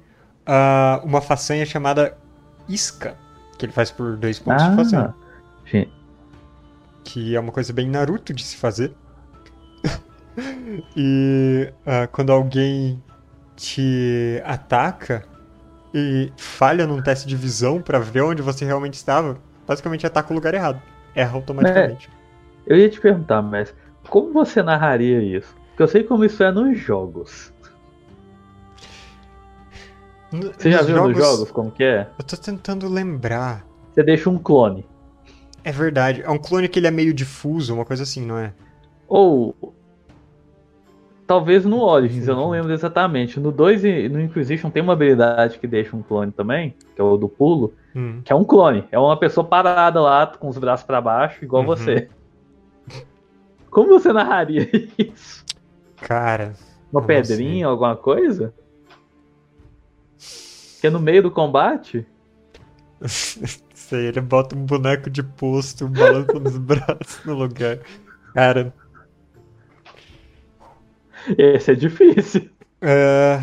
ah, 0.46 1.00
uma 1.02 1.20
façanha 1.20 1.66
chamada 1.66 2.16
Isca, 2.68 3.16
que 3.58 3.66
ele 3.66 3.72
faz 3.72 3.90
por 3.90 4.16
dois 4.16 4.38
pontos 4.38 4.64
de 4.64 4.76
façanha. 4.76 5.14
gente, 5.66 5.92
que 7.02 7.34
é 7.34 7.40
uma 7.40 7.50
coisa 7.50 7.72
bem 7.72 7.90
Naruto 7.90 8.32
de 8.32 8.44
se 8.44 8.56
fazer. 8.56 8.92
e 10.96 11.68
ah, 11.84 12.06
quando 12.06 12.30
alguém 12.30 13.02
te 13.56 14.40
ataca 14.44 15.24
e 15.92 16.32
falha 16.36 16.86
num 16.86 17.02
teste 17.02 17.26
de 17.26 17.34
visão 17.34 17.82
pra 17.82 17.98
ver 17.98 18.20
onde 18.20 18.40
você 18.40 18.64
realmente 18.64 18.94
estava, 18.94 19.36
basicamente 19.66 20.06
ataca 20.06 20.32
o 20.32 20.36
lugar 20.36 20.54
errado. 20.54 20.80
Erra 21.12 21.34
automaticamente. 21.34 22.08
eu 22.68 22.76
ia 22.76 22.88
te 22.88 23.00
perguntar, 23.00 23.42
mas 23.42 23.74
como 24.08 24.32
você 24.32 24.62
narraria 24.62 25.20
isso? 25.20 25.52
Porque 25.70 25.82
eu 25.82 25.88
sei 25.88 26.04
como 26.04 26.24
isso 26.24 26.40
é 26.40 26.52
nos 26.52 26.78
jogos. 26.78 27.52
No- 30.34 30.52
Você 30.52 30.70
já 30.70 30.82
viu 30.82 31.08
nos 31.08 31.16
jogos 31.16 31.50
como 31.50 31.70
que 31.70 31.84
é? 31.84 32.08
Eu 32.18 32.24
tô 32.24 32.36
tentando 32.36 32.88
lembrar. 32.88 33.64
Você 33.92 34.02
deixa 34.02 34.28
um 34.28 34.38
clone. 34.38 34.84
É 35.62 35.70
verdade. 35.72 36.22
É 36.22 36.30
um 36.30 36.38
clone 36.38 36.68
que 36.68 36.78
ele 36.78 36.86
é 36.86 36.90
meio 36.90 37.14
difuso, 37.14 37.74
uma 37.74 37.84
coisa 37.84 38.02
assim, 38.02 38.24
não 38.24 38.36
é? 38.38 38.52
Ou. 39.08 39.54
Talvez 41.26 41.64
no 41.64 41.80
Origins, 41.80 42.28
eu 42.28 42.36
não 42.36 42.50
lembro 42.50 42.70
exatamente. 42.72 43.40
No 43.40 43.50
2 43.50 43.82
e 43.84 44.08
no 44.10 44.20
Inquisition 44.20 44.68
tem 44.70 44.82
uma 44.82 44.92
habilidade 44.92 45.58
que 45.58 45.66
deixa 45.66 45.96
um 45.96 46.02
clone 46.02 46.30
também, 46.30 46.74
que 46.94 47.00
é 47.00 47.04
o 47.04 47.16
do 47.16 47.28
pulo, 47.30 47.72
Hum. 47.96 48.20
que 48.22 48.30
é 48.30 48.36
um 48.36 48.44
clone. 48.44 48.84
É 48.92 48.98
uma 48.98 49.16
pessoa 49.18 49.42
parada 49.46 50.00
lá, 50.02 50.26
com 50.26 50.48
os 50.48 50.58
braços 50.58 50.84
pra 50.84 51.00
baixo, 51.00 51.42
igual 51.42 51.62
Uhum. 51.62 51.68
você. 51.68 52.08
Como 53.70 53.88
você 53.88 54.12
narraria 54.12 54.68
isso? 54.98 55.44
Cara. 55.96 56.52
Uma 56.92 57.02
pedrinha, 57.02 57.66
alguma 57.68 57.96
coisa? 57.96 58.52
Que 60.84 60.88
é 60.88 60.90
no 60.90 61.00
meio 61.00 61.22
do 61.22 61.30
combate? 61.30 62.06
Sei, 63.74 64.06
ele 64.08 64.20
bota 64.20 64.54
um 64.54 64.66
boneco 64.66 65.08
de 65.08 65.22
posto 65.22 65.88
balançando 65.88 66.46
os 66.46 66.58
braços 66.60 67.24
no 67.24 67.32
lugar. 67.32 67.78
Cara, 68.34 68.74
Esse 71.38 71.72
é 71.72 71.74
difícil. 71.74 72.50
É... 72.82 73.40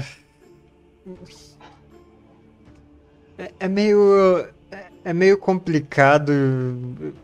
é- 3.39 3.51
é 3.61 3.67
meio. 3.67 4.37
é- 4.71 4.91
É 5.03 5.11
meio 5.11 5.35
complicado. 5.35 6.31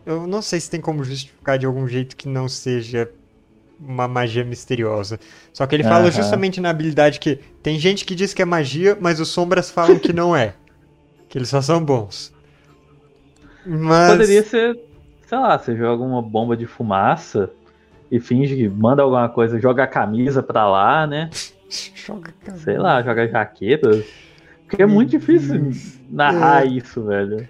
Eu 0.03 0.25
não 0.25 0.41
sei 0.41 0.59
se 0.59 0.67
tem 0.71 0.81
como 0.81 1.03
justificar 1.03 1.59
de 1.59 1.67
algum 1.67 1.87
jeito 1.87 2.17
que 2.17 2.27
não 2.27 2.49
seja 2.49 3.07
uma 3.79 4.07
magia 4.07 4.43
misteriosa. 4.43 5.19
Só 5.53 5.65
que 5.67 5.75
ele 5.75 5.83
fala 5.83 6.09
justamente 6.11 6.59
na 6.59 6.69
habilidade 6.69 7.19
que 7.19 7.39
tem 7.61 7.79
gente 7.79 8.05
que 8.05 8.15
diz 8.15 8.33
que 8.33 8.41
é 8.41 8.45
magia, 8.45 8.97
mas 8.99 9.19
os 9.19 9.29
sombras 9.29 9.69
falam 9.69 9.99
que 9.99 10.11
não 10.13 10.35
é. 10.35 10.53
Que 11.29 11.37
eles 11.37 11.49
só 11.49 11.61
são 11.61 11.83
bons. 11.83 12.33
Mas. 13.65 14.11
Poderia 14.11 14.43
ser, 14.43 14.79
sei 15.27 15.37
lá, 15.37 15.57
você 15.57 15.75
joga 15.75 16.03
uma 16.03 16.21
bomba 16.21 16.55
de 16.55 16.65
fumaça 16.65 17.49
e 18.09 18.19
finge 18.19 18.55
que 18.55 18.69
manda 18.69 19.01
alguma 19.03 19.27
coisa, 19.27 19.59
joga 19.59 19.83
a 19.83 19.87
camisa 19.87 20.41
pra 20.41 20.67
lá, 20.67 21.05
né? 21.05 21.29
Joga 21.93 22.33
cara. 22.45 22.57
Sei 22.59 22.77
lá, 22.77 23.03
joga 23.03 23.27
jaqueta. 23.27 23.89
Porque 24.65 24.81
é 24.81 24.85
muito 24.85 25.09
difícil 25.09 25.71
narrar 26.09 26.65
É. 26.65 26.69
isso, 26.69 27.03
velho. 27.03 27.45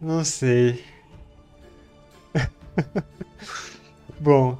Não 0.00 0.24
sei. 0.24 0.82
Bom, 4.18 4.58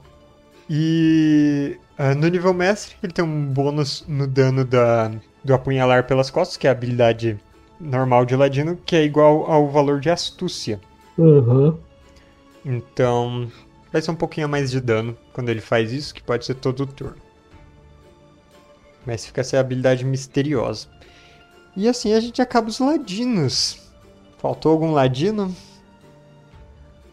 e 0.68 1.78
ah, 1.98 2.14
no 2.14 2.28
nível 2.28 2.54
mestre 2.54 2.96
ele 3.02 3.12
tem 3.12 3.24
um 3.24 3.46
bônus 3.46 4.04
no 4.08 4.26
dano 4.26 4.64
da, 4.64 5.10
do 5.44 5.54
apunhalar 5.54 6.06
pelas 6.06 6.30
costas, 6.30 6.56
que 6.56 6.66
é 6.66 6.70
a 6.70 6.72
habilidade 6.72 7.38
normal 7.80 8.24
de 8.24 8.36
ladino, 8.36 8.76
que 8.76 8.96
é 8.96 9.04
igual 9.04 9.50
ao 9.50 9.68
valor 9.68 10.00
de 10.00 10.08
astúcia. 10.10 10.80
Uhum. 11.18 11.76
Então 12.64 13.48
vai 13.92 14.00
ser 14.00 14.10
um 14.10 14.16
pouquinho 14.16 14.46
a 14.46 14.48
mais 14.48 14.70
de 14.70 14.80
dano 14.80 15.16
quando 15.32 15.48
ele 15.48 15.60
faz 15.60 15.92
isso, 15.92 16.14
que 16.14 16.22
pode 16.22 16.44
ser 16.44 16.54
todo 16.54 16.80
o 16.80 16.86
turno. 16.86 17.16
Mas 19.04 19.26
fica 19.26 19.40
essa 19.40 19.58
habilidade 19.58 20.04
misteriosa. 20.04 20.88
E 21.76 21.88
assim 21.88 22.14
a 22.14 22.20
gente 22.20 22.40
acaba 22.40 22.68
os 22.68 22.78
ladinos. 22.78 23.90
Faltou 24.38 24.72
algum 24.72 24.92
ladino? 24.92 25.54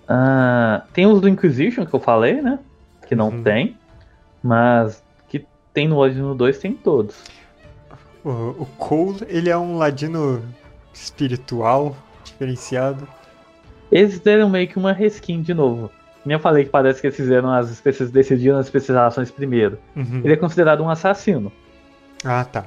Ah, 0.08 0.84
tem 0.94 1.06
os 1.06 1.20
do 1.22 1.28
Inquisition 1.28 1.86
que 1.86 1.94
eu 1.94 2.00
falei, 2.00 2.42
né? 2.42 2.60
Que 3.10 3.16
não 3.16 3.30
Uhum. 3.30 3.44
tem. 3.44 3.76
Mas 4.42 5.04
que 5.28 5.44
tem 5.74 5.88
no 5.88 6.00
Ladino 6.00 6.34
2 6.36 6.58
tem 6.60 6.74
todos. 6.74 7.16
O, 8.24 8.30
o 8.30 8.68
Cole, 8.78 9.20
ele 9.28 9.50
é 9.50 9.58
um 9.58 9.78
ladino 9.78 10.42
espiritual, 10.94 11.96
diferenciado. 12.24 13.08
Eles 13.92 14.20
deram 14.20 14.50
meio 14.50 14.68
que 14.68 14.78
uma 14.78 14.94
reskin 14.94 15.42
de 15.42 15.54
novo. 15.54 15.90
Nem 16.26 16.36
eu 16.36 16.40
falei 16.40 16.66
que 16.66 16.70
parece 16.70 17.02
que 17.02 17.08
eles 17.08 17.18
fizeram 17.18 17.52
as 17.52 17.72
especializações, 17.72 18.12
decidiram 18.12 18.58
as 18.58 18.68
especializações 18.68 19.32
primeiro. 19.32 19.80
Uhum. 19.96 20.22
Ele 20.24 20.34
é 20.34 20.38
considerado 20.38 20.84
um 20.84 20.90
assassino. 20.90 21.52
Ah, 22.24 22.44
tá. 22.46 22.66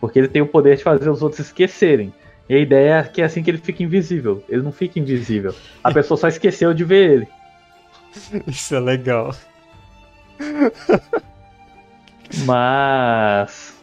Porque 0.00 0.18
ele 0.18 0.28
tem 0.28 0.40
o 0.40 0.46
poder 0.46 0.76
de 0.76 0.82
fazer 0.84 1.10
os 1.10 1.20
outros 1.22 1.40
esquecerem. 1.40 2.14
E 2.48 2.54
a 2.54 2.58
ideia 2.58 2.94
é 3.00 3.02
que 3.02 3.20
é 3.20 3.24
assim 3.24 3.42
que 3.42 3.50
ele 3.50 3.58
fica 3.58 3.82
invisível. 3.82 4.42
Ele 4.48 4.62
não 4.62 4.72
fica 4.72 4.98
invisível. 4.98 5.54
A 5.84 5.90
pessoa 5.92 6.16
só 6.16 6.28
esqueceu 6.28 6.72
de 6.72 6.84
ver 6.84 7.10
ele. 7.10 7.28
Isso 8.46 8.74
é 8.74 8.80
legal. 8.80 9.34
Mas. 12.44 13.76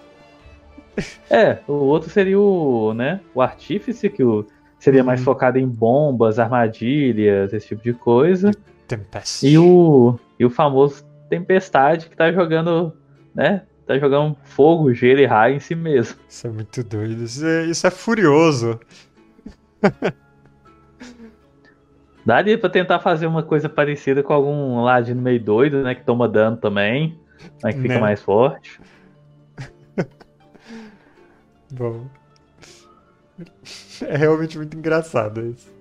É, 1.29 1.59
o 1.67 1.73
outro 1.73 2.09
seria 2.09 2.39
o, 2.39 2.93
né, 2.93 3.19
o 3.33 3.41
artífice, 3.41 4.09
que 4.09 4.23
o, 4.23 4.45
seria 4.79 5.03
mais 5.03 5.19
Uhum. 5.19 5.25
focado 5.25 5.57
em 5.59 5.67
bombas, 5.67 6.39
armadilhas, 6.39 7.51
esse 7.51 7.67
tipo 7.67 7.83
de 7.83 7.93
coisa. 7.93 8.51
Tempest. 8.87 9.45
E 9.45 9.57
o, 9.57 10.17
e 10.39 10.45
o 10.45 10.49
famoso 10.49 11.03
Tempestade, 11.29 12.07
que 12.07 12.15
tá 12.15 12.31
jogando, 12.31 12.93
né, 13.33 13.63
tá 13.85 13.97
jogando 13.97 14.37
fogo, 14.43 14.93
gelo 14.93 15.19
e 15.19 15.25
raio 15.25 15.55
em 15.55 15.59
si 15.59 15.75
mesmo. 15.75 16.15
Isso 16.29 16.47
é 16.47 16.49
muito 16.49 16.83
doido. 16.83 17.23
Isso 17.23 17.45
é, 17.45 17.65
isso 17.65 17.85
é 17.87 17.91
furioso. 17.91 18.79
Daria 22.25 22.57
pra 22.57 22.69
tentar 22.69 22.99
fazer 22.99 23.27
uma 23.27 23.43
coisa 23.43 23.69
parecida 23.69 24.23
com 24.23 24.33
algum 24.33 24.81
ladino 24.83 25.21
meio 25.21 25.43
doido, 25.43 25.83
né, 25.83 25.93
que 25.93 26.03
toma 26.03 26.27
dano 26.27 26.57
também, 26.57 27.19
mas 27.61 27.75
que 27.75 27.81
fica 27.81 27.95
Né. 27.95 27.99
mais 27.99 28.21
forte. 28.21 28.79
Bom. 31.71 32.05
É 34.01 34.15
realmente 34.17 34.57
muito 34.57 34.77
engraçado 34.77 35.45
isso. 35.45 35.73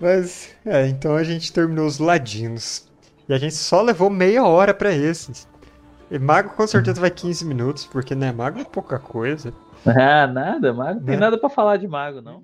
Mas, 0.00 0.54
é, 0.64 0.86
então 0.86 1.16
a 1.16 1.24
gente 1.24 1.52
terminou 1.52 1.86
os 1.86 1.98
ladinos. 1.98 2.88
E 3.28 3.34
a 3.34 3.38
gente 3.38 3.54
só 3.54 3.82
levou 3.82 4.08
meia 4.10 4.44
hora 4.44 4.72
pra 4.72 4.92
esses. 4.92 5.48
E 6.10 6.18
mago 6.18 6.50
com 6.50 6.66
certeza 6.66 7.00
vai 7.00 7.10
15 7.10 7.44
minutos, 7.44 7.84
porque 7.84 8.14
né, 8.14 8.32
mago 8.32 8.60
é 8.60 8.64
pouca 8.64 8.98
coisa. 8.98 9.52
Ah, 9.86 10.26
nada, 10.26 10.72
mago. 10.74 10.98
Não 10.98 11.06
tem 11.06 11.14
Né? 11.14 11.20
nada 11.20 11.38
pra 11.38 11.48
falar 11.48 11.76
de 11.76 11.86
mago, 11.86 12.20
não. 12.20 12.42